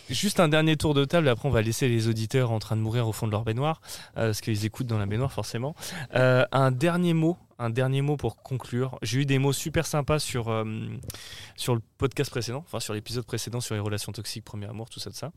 [0.09, 2.81] juste un dernier tour de table, après on va laisser les auditeurs en train de
[2.81, 3.81] mourir au fond de leur baignoire,
[4.17, 5.75] euh, parce qu'ils écoutent dans la baignoire forcément.
[6.15, 8.99] Euh, un dernier mot, un dernier mot pour conclure.
[9.03, 10.65] J'ai eu des mots super sympas sur, euh,
[11.57, 15.01] sur le podcast précédent, enfin sur l'épisode précédent sur les relations toxiques, premier amour, tout
[15.01, 15.33] ça de ça.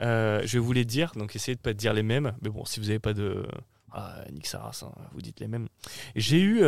[0.00, 2.80] Euh, je vais vous dire, donc essayez de pas dire les mêmes, mais bon, si
[2.80, 3.46] vous n'avez pas de...
[3.92, 5.68] Ah, nique sa race, hein, vous dites les mêmes.
[6.16, 6.64] J'ai eu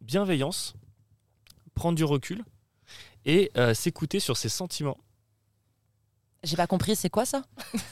[0.00, 0.74] bienveillance,
[1.74, 2.42] prendre du recul
[3.24, 4.98] et s'écouter sur ses sentiments.
[6.44, 7.42] J'ai pas compris, c'est quoi ça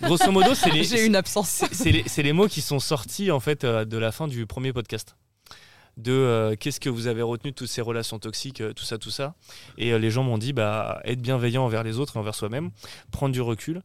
[0.02, 1.64] Grosso modo, c'est les, J'ai une absence.
[1.72, 4.46] c'est- les, c'est les mots qui sont sortis en fait euh, de la fin du
[4.46, 5.16] premier podcast.
[5.96, 8.96] De euh, qu'est-ce que vous avez retenu de toutes ces relations toxiques, euh, tout ça,
[8.98, 9.34] tout ça.
[9.76, 12.70] Et euh, les gens m'ont dit bah, être bienveillant envers les autres et envers soi-même,
[13.10, 13.82] prendre du recul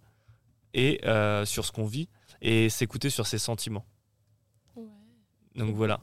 [0.74, 2.08] et euh, sur ce qu'on vit
[2.42, 3.86] et s'écouter sur ses sentiments.
[4.76, 4.84] Ouais.
[5.56, 6.00] Donc voilà.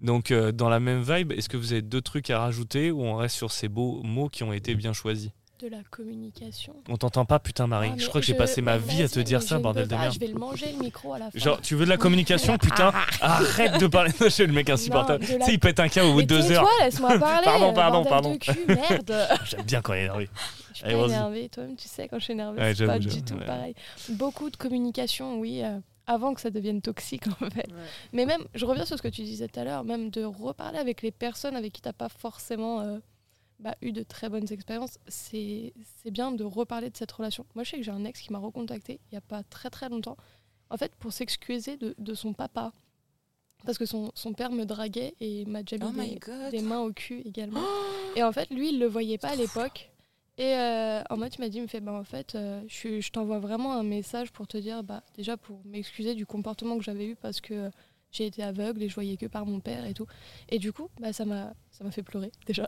[0.00, 3.02] Donc euh, dans la même vibe, est-ce que vous avez deux trucs à rajouter ou
[3.04, 5.30] on reste sur ces beaux mots qui ont été bien choisis?
[5.60, 6.76] De la communication.
[6.88, 7.90] On t'entend pas, putain Marie.
[7.92, 9.94] Ah, je crois que j'ai passé ma vie à te dire ça, je bordel de
[9.96, 10.14] merde.
[10.14, 11.38] Je vais le manger le micro à la fin.
[11.38, 15.24] Genre, tu veux de la communication, putain Arrête de parler de chez le mec insupportable.
[15.24, 16.64] Tu sais, il pète un câble au bout de deux heures.
[16.80, 17.44] laisse-moi parler.
[17.44, 18.32] Pardon, pardon, pardon.
[18.34, 19.28] de cul, merde.
[19.46, 20.28] J'aime bien quand il est énervé.
[20.74, 23.34] Je suis énervée, toi-même tu sais quand je suis énervée, Ouais, c'est pas du tout
[23.34, 23.44] ouais.
[23.44, 23.74] pareil.
[24.10, 27.66] Beaucoup de communication, oui, euh, avant que ça devienne toxique en fait.
[28.12, 30.78] Mais même, je reviens sur ce que tu disais tout à l'heure, même de reparler
[30.78, 32.98] avec les personnes avec qui t'as pas forcément euh,
[33.58, 35.72] bah, eu de très bonnes expériences, c'est
[36.06, 37.44] bien de reparler de cette relation.
[37.54, 39.70] Moi je sais que j'ai un ex qui m'a recontacté il y a pas très
[39.70, 40.16] très longtemps,
[40.70, 42.72] en fait pour s'excuser de, de son papa.
[43.64, 46.80] Parce que son, son père me draguait et m'a déjà mis Oh my des- mains
[46.80, 47.60] au cul également.
[48.16, 49.90] Et en fait, lui, il le voyait pas à l'époque.
[50.38, 53.00] Et euh, en mode, il m'a dit, il me fait, bah en fait, euh, je,
[53.00, 56.84] je t'envoie vraiment un message pour te dire, bah déjà pour m'excuser du comportement que
[56.84, 57.70] j'avais eu parce que euh,
[58.10, 60.06] j'ai été aveugle et je voyais que par mon père et tout.
[60.48, 61.54] Et du coup, bah ça m'a,
[61.90, 62.66] fait pleurer déjà.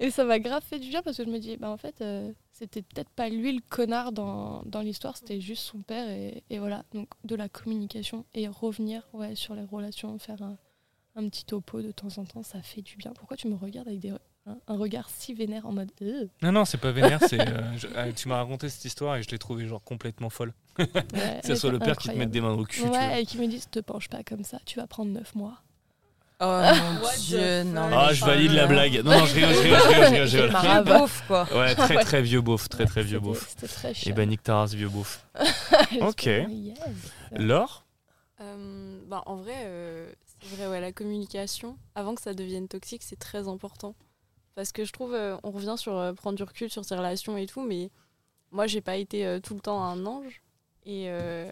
[0.00, 2.00] et ça m'a grave fait du bien parce que je me dis, bah en fait,
[2.00, 6.58] euh, c'était peut-être pas lui le connard dans, l'histoire, c'était juste son père et, et
[6.58, 6.84] voilà.
[6.92, 10.58] Donc de la communication et revenir, sur les relations, faire un,
[11.16, 13.12] un petit topo de temps en temps, ça fait du bien.
[13.14, 14.12] Pourquoi tu me regardes avec des,
[14.46, 17.18] un, regard si vénère en mode euh, Non, non, c'est pas vénère.
[17.28, 20.30] c'est, euh, je- euh, tu m'as raconté cette histoire et je l'ai trouvée genre complètement
[20.30, 20.52] folle.
[20.78, 20.86] ouais,
[21.42, 22.82] Que ce soit le père qui te mette des mains au cul.
[22.82, 25.60] Ouais, et qui me disent te penche pas comme ça, tu vas prendre 9 mois.
[26.38, 26.44] Oh
[27.02, 27.88] mon dieu, the non.
[27.92, 29.02] Ah, je valide la blague.
[29.02, 30.60] Non, non, je rigole, je rigole, je rigole, je rigole.
[30.60, 31.48] Vieux beauf, quoi.
[31.56, 33.46] Ouais, très très vieux beauf, très très vieux beauf.
[33.48, 34.14] C'était très Et cher.
[34.14, 35.24] ben nique ta race, vieux beauf.
[36.00, 36.26] ok.
[36.26, 36.78] Yes.
[37.32, 37.86] Laure
[38.42, 43.02] Euh, bah, en vrai, euh, c'est vrai, ouais, la communication, avant que ça devienne toxique,
[43.02, 43.94] c'est très important.
[44.56, 47.36] Parce que je trouve, euh, on revient sur euh, prendre du recul sur ses relations
[47.36, 47.90] et tout, mais
[48.50, 50.42] moi, j'ai pas été euh, tout le temps un ange.
[50.86, 51.48] Et, euh,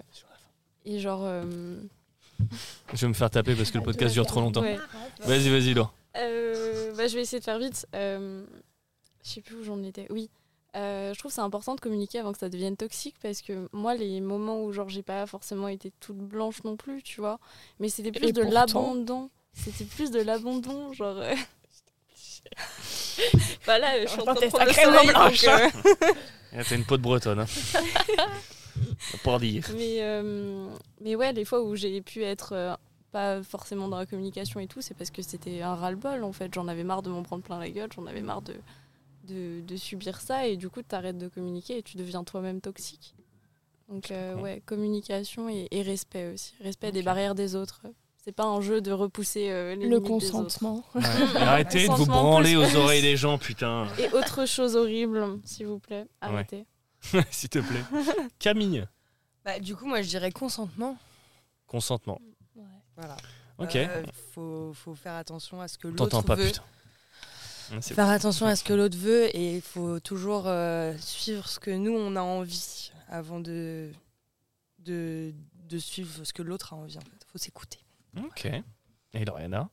[0.85, 1.21] et genre.
[1.23, 1.77] euh,
[2.95, 4.63] Je vais me faire taper parce que le podcast dure trop longtemps.
[4.63, 4.79] ouais.
[5.21, 5.93] Vas-y, vas-y, Laure.
[6.17, 7.87] Euh, bah, je vais essayer de faire vite.
[7.95, 8.45] Euh,
[9.23, 10.07] je sais plus où j'en étais.
[10.11, 10.31] Oui.
[10.77, 13.69] Euh, je trouve que c'est important de communiquer avant que ça devienne toxique parce que
[13.73, 17.39] moi, les moments où genre j'ai pas forcément été toute blanche non plus, tu vois,
[17.79, 18.55] mais c'était plus Et de pourtant.
[18.55, 19.31] l'abandon.
[19.53, 21.23] C'était plus de l'abandon, genre.
[23.67, 26.85] Bah là, je suis en train de t'es prendre le soleil, blanche, euh, T'as une
[26.85, 27.41] peau de bretonne.
[27.41, 27.47] Hein.
[29.23, 29.65] Pour dire.
[29.77, 30.69] mais, euh,
[31.01, 32.75] mais ouais, les fois où j'ai pu être euh,
[33.13, 36.53] pas forcément dans la communication et tout, c'est parce que c'était un ras-le-bol en fait.
[36.53, 38.55] J'en avais marre de m'en prendre plein la gueule, j'en avais marre de,
[39.29, 43.15] de, de subir ça et du coup, t'arrêtes de communiquer et tu deviens toi-même toxique.
[43.89, 46.55] Donc, euh, ouais, communication et, et respect aussi.
[46.61, 47.83] Respect des barrières des autres.
[48.25, 50.33] C'est pas un jeu de repousser euh, les Le limites des autres.
[50.33, 50.83] consentement.
[50.95, 51.03] Ouais.
[51.37, 53.87] Arrêtez de vous branler aux oreilles des gens, putain.
[53.99, 56.65] Et autre chose horrible, s'il vous plaît, arrêtez.
[57.31, 57.85] S'il te plaît.
[58.39, 58.87] Camille.
[59.45, 60.97] Bah, du coup, moi, je dirais consentement.
[61.67, 62.19] Consentement.
[62.97, 63.17] Voilà.
[63.59, 63.77] Ok.
[63.77, 64.03] Euh,
[64.33, 66.47] faut, faut faire attention à ce que l'autre T'entends pas, veut.
[66.47, 66.63] putain.
[67.73, 71.59] Ouais, Faire attention à ce que l'autre veut et il faut toujours euh, suivre ce
[71.61, 73.91] que nous, on a envie avant de,
[74.79, 75.35] de,
[75.69, 76.97] de suivre ce que l'autre a envie.
[76.97, 77.27] En fait.
[77.31, 77.81] faut s'écouter.
[78.17, 78.47] Ok.
[79.15, 79.69] Et Loriana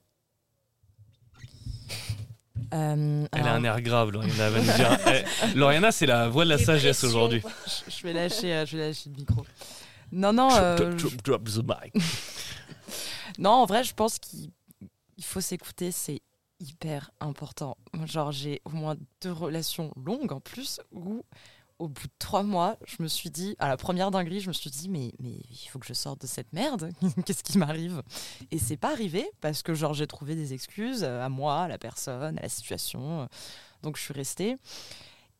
[2.74, 4.98] Euh, Elle a un air grave, Loriana va nous dire.
[5.08, 7.42] Eh, Loriana, c'est la voix de la sagesse aujourd'hui.
[7.88, 9.46] je, je vais lâcher, euh, je vais lâcher le micro.
[10.12, 11.58] Non, non, euh, Drop, drop, drop the
[11.94, 12.04] mic.
[13.40, 14.52] non, en vrai, je pense qu'il
[15.18, 16.22] il faut s'écouter, c'est
[16.60, 17.76] hyper important.
[18.06, 21.24] Genre, j'ai au moins deux relations longues en plus où,
[21.82, 24.54] au bout de trois mois, je me suis dit, à la première dinguerie, je me
[24.54, 26.92] suis dit, mais, mais il faut que je sorte de cette merde.
[27.26, 28.04] Qu'est-ce qui m'arrive?
[28.52, 31.68] Et c'est pas arrivé parce que, genre, j'ai trouvé des excuses euh, à moi, à
[31.68, 33.28] la personne, à la situation.
[33.82, 34.58] Donc, je suis restée.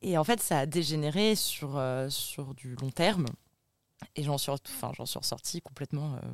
[0.02, 3.26] Et en fait, ça a dégénéré sur, euh, sur du long terme.
[4.16, 6.28] Et j'en suis, enfin, j'en suis ressortie complètement euh,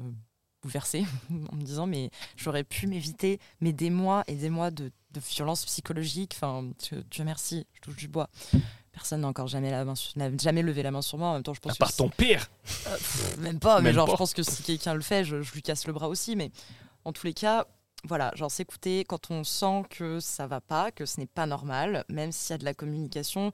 [0.62, 1.04] bouleversée
[1.52, 5.20] en me disant, mais j'aurais pu m'éviter mais des mois et des mois de, de
[5.20, 6.32] violence psychologique.
[6.34, 8.30] Enfin, Dieu, Dieu merci, je touche du bois.
[8.98, 11.28] Personne n'a encore jamais, la main sur- n'a jamais levé la main sur moi.
[11.28, 12.48] En même temps, je pense À part ton pire.
[13.38, 14.12] même pas, mais Même genre, pas.
[14.12, 16.34] je pense que si quelqu'un le fait, je, je lui casse le bras aussi.
[16.36, 16.50] Mais
[17.04, 17.66] en tous les cas,
[18.04, 22.04] voilà, genre s'écouter quand on sent que ça va pas, que ce n'est pas normal,
[22.08, 23.52] même s'il y a de la communication.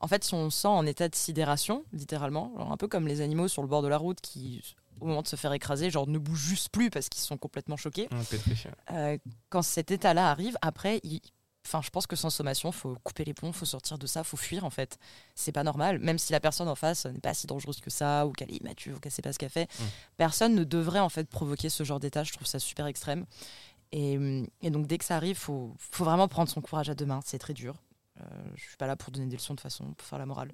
[0.00, 3.06] En fait, si on se sent en état de sidération, littéralement, genre un peu comme
[3.06, 4.62] les animaux sur le bord de la route qui,
[5.00, 7.76] au moment de se faire écraser, genre ne bougent juste plus parce qu'ils sont complètement
[7.76, 8.08] choqués.
[8.10, 8.92] Ah.
[8.92, 9.18] Euh,
[9.50, 11.20] quand cet état-là arrive, après, il-
[11.66, 14.36] Enfin, je pense que sans sommation, faut couper les ponts, faut sortir de ça, faut
[14.36, 14.98] fuir en fait.
[15.34, 18.24] C'est pas normal, même si la personne en face n'est pas si dangereuse que ça,
[18.24, 19.68] ou qu'elle est immature, ou qu'elle sait pas ce qu'elle fait.
[19.80, 19.84] Mm.
[20.16, 22.22] Personne ne devrait en fait provoquer ce genre d'état.
[22.22, 23.26] Je trouve ça super extrême.
[23.90, 24.16] Et,
[24.62, 27.20] et donc dès que ça arrive, faut, faut vraiment prendre son courage à deux mains.
[27.24, 27.74] C'est très dur.
[28.20, 30.52] Euh, je suis pas là pour donner des leçons de façon, pour faire la morale,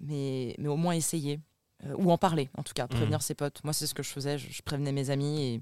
[0.00, 1.40] mais, mais au moins essayer.
[1.84, 3.62] Euh, ou en parler, en tout cas, prévenir ses potes.
[3.62, 4.38] Moi, c'est ce que je faisais.
[4.38, 5.60] Je, je prévenais mes amis et,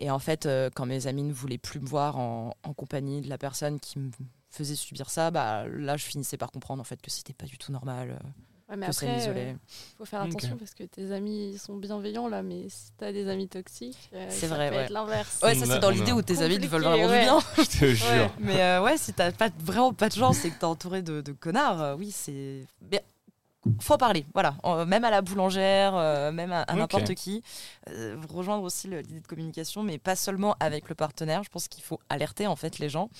[0.00, 3.20] et en fait, euh, quand mes amis ne voulaient plus me voir en, en compagnie
[3.20, 4.10] de la personne qui me
[4.50, 7.58] faisait subir ça, bah là, je finissais par comprendre en fait que c'était pas du
[7.58, 8.28] tout normal, euh,
[8.70, 9.50] Ouais, mais que après, m'isolait.
[9.50, 9.54] euh,
[9.98, 13.28] faut faire attention parce que tes amis ils sont bienveillants là, mais si t'as des
[13.28, 14.82] amis toxiques, euh, C'est vrai, peut ouais.
[14.84, 15.38] être l'inverse.
[15.42, 17.18] Ouais, ça c'est dans on l'idée où tes amis te veulent vraiment ouais.
[17.18, 17.38] du bien.
[17.58, 18.06] Je te jure.
[18.08, 21.02] Ouais, mais euh, ouais, si t'as pas, vraiment pas de chance et que t'es entouré
[21.02, 22.64] de, de connards, euh, oui, c'est.
[22.90, 23.04] Mais
[23.80, 24.56] faut en parler, voilà.
[24.64, 27.42] Euh, même à la boulangère, euh, même à, n'importe qui.
[27.88, 31.42] Euh, rejoindre aussi l'idée de communication, mais pas seulement avec le partenaire.
[31.42, 33.10] Je pense qu'il faut alerter en fait les gens.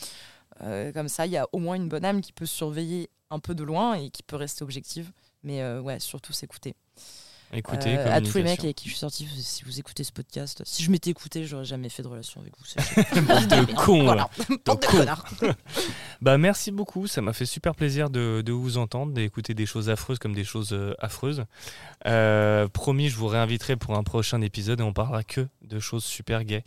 [0.63, 3.39] Euh, comme ça, il y a au moins une bonne âme qui peut surveiller un
[3.39, 5.13] peu de loin et qui peut rester objective.
[5.43, 6.75] Mais ouais, surtout s'écouter.
[7.53, 10.11] Écoutez, Euh, à tous les mecs avec qui je suis sortie, si vous écoutez ce
[10.11, 12.65] podcast, si je m'étais écouté, j'aurais jamais fait de relation avec vous.
[13.47, 14.03] de con.
[14.05, 14.77] Voilà, de con.
[14.77, 15.25] connards.
[16.21, 19.91] Bah merci beaucoup, ça m'a fait super plaisir de, de vous entendre, d'écouter des choses
[19.91, 21.45] affreuses comme des choses euh, affreuses.
[22.07, 26.03] Euh, promis, je vous réinviterai pour un prochain épisode et on parlera que de choses
[26.05, 26.65] super gaies,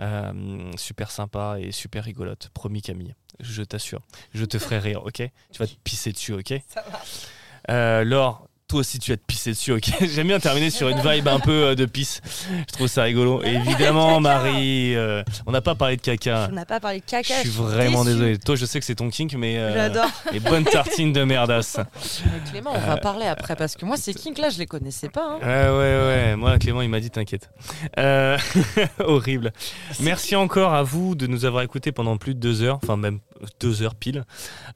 [0.00, 2.48] euh, super sympas et super rigolotes.
[2.54, 4.02] Promis Camille, je t'assure.
[4.34, 5.14] Je te ferai rire, ok?
[5.52, 6.54] Tu vas te pisser dessus, ok?
[6.68, 7.74] Ça va.
[7.74, 10.98] euh, Laure, toi aussi tu vas te pisser dessus, ok J'aime bien terminer sur une
[11.00, 12.22] vibe un peu euh, de pisse.
[12.66, 13.42] Je trouve ça rigolo.
[13.44, 16.48] Et évidemment, Marie, euh, on n'a pas parlé de caca.
[16.50, 17.34] On n'a pas parlé de Je caca.
[17.40, 18.16] suis vraiment déçue.
[18.16, 18.38] désolé.
[18.38, 19.58] Toi, je sais que c'est ton kink, mais.
[19.58, 20.10] euh, J'adore.
[20.32, 21.76] les bonnes tartines de merdasse.
[22.24, 25.10] Mais Clément, on va parler après parce que moi, ces kinks là, je les connaissais
[25.10, 25.32] pas.
[25.32, 25.38] hein.
[25.42, 26.36] Ouais, ouais, ouais.
[26.36, 27.50] Moi, Clément, il m'a dit t'inquiète.
[27.98, 28.38] Euh,
[29.04, 29.52] horrible.
[30.00, 33.18] Merci encore à vous de nous avoir écoutés pendant plus de deux heures, enfin même
[33.60, 34.24] deux heures pile.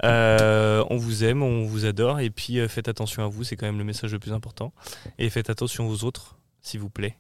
[0.05, 3.57] Euh, on vous aime, on vous adore, et puis euh, faites attention à vous, c'est
[3.57, 4.73] quand même le message le plus important.
[5.19, 7.17] Et faites attention aux autres, s'il vous plaît.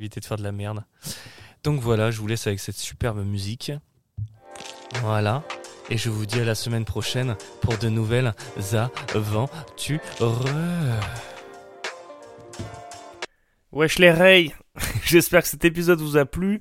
[0.00, 0.84] Évitez de faire de la merde.
[1.64, 3.72] Donc voilà, je vous laisse avec cette superbe musique.
[5.02, 5.42] Voilà.
[5.90, 8.34] Et je vous dis à la semaine prochaine pour de nouvelles
[9.14, 10.00] aventures.
[13.72, 14.52] Wesh les rays
[15.04, 16.60] J'espère que cet épisode vous a plu.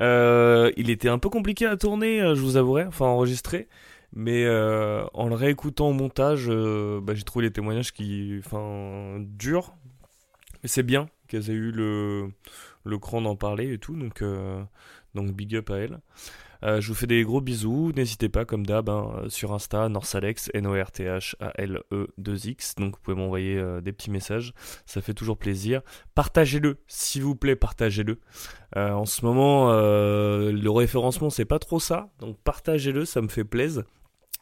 [0.00, 3.68] Euh, il était un peu compliqué à tourner, euh, je vous avouerai, enfin enregistrer.
[4.12, 9.74] Mais euh, en le réécoutant au montage, bah, j'ai trouvé les témoignages qui, enfin, durs.
[10.62, 12.30] Mais c'est bien qu'elles aient eu le,
[13.00, 13.96] cran d'en parler et tout.
[13.96, 14.22] Donc,
[15.14, 15.98] donc big up à elles.
[16.62, 17.92] Euh, je vous fais des gros bisous.
[17.96, 22.74] N'hésitez pas, comme d'hab, hein, sur Insta, Norsalex, N-O-R-T-H-A-L-E-2-X.
[22.76, 24.52] Donc vous pouvez m'envoyer euh, des petits messages.
[24.86, 25.82] Ça fait toujours plaisir.
[26.14, 28.18] Partagez-le, s'il vous plaît, partagez-le.
[28.76, 32.10] Euh, en ce moment, euh, le référencement, c'est pas trop ça.
[32.18, 33.84] Donc partagez-le, ça me fait plaisir.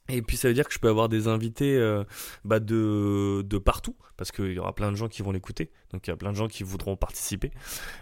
[0.09, 2.05] Et puis ça veut dire que je peux avoir des invités euh,
[2.45, 6.07] bah, de, de partout, parce qu'il y aura plein de gens qui vont l'écouter, donc
[6.07, 7.53] il y a plein de gens qui voudront participer.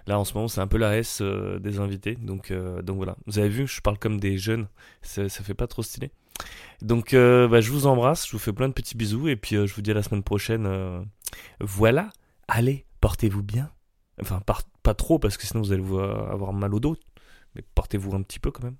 [0.06, 2.96] Là en ce moment c'est un peu la S euh, des invités, donc, euh, donc
[2.96, 3.16] voilà.
[3.26, 4.66] Vous avez vu, je parle comme des jeunes,
[5.02, 6.10] ça, ça fait pas trop stylé.
[6.80, 9.56] Donc euh, bah, je vous embrasse, je vous fais plein de petits bisous, et puis
[9.56, 11.06] euh, je vous dis à la semaine prochaine.
[11.60, 12.08] voilà,
[12.48, 13.70] allez, portez-vous bien.
[14.22, 14.40] Enfin,
[14.82, 16.96] pas trop, parce que sinon vous allez vous, avoir mal au dos,
[17.54, 18.76] mais portez-vous un petit peu quand même.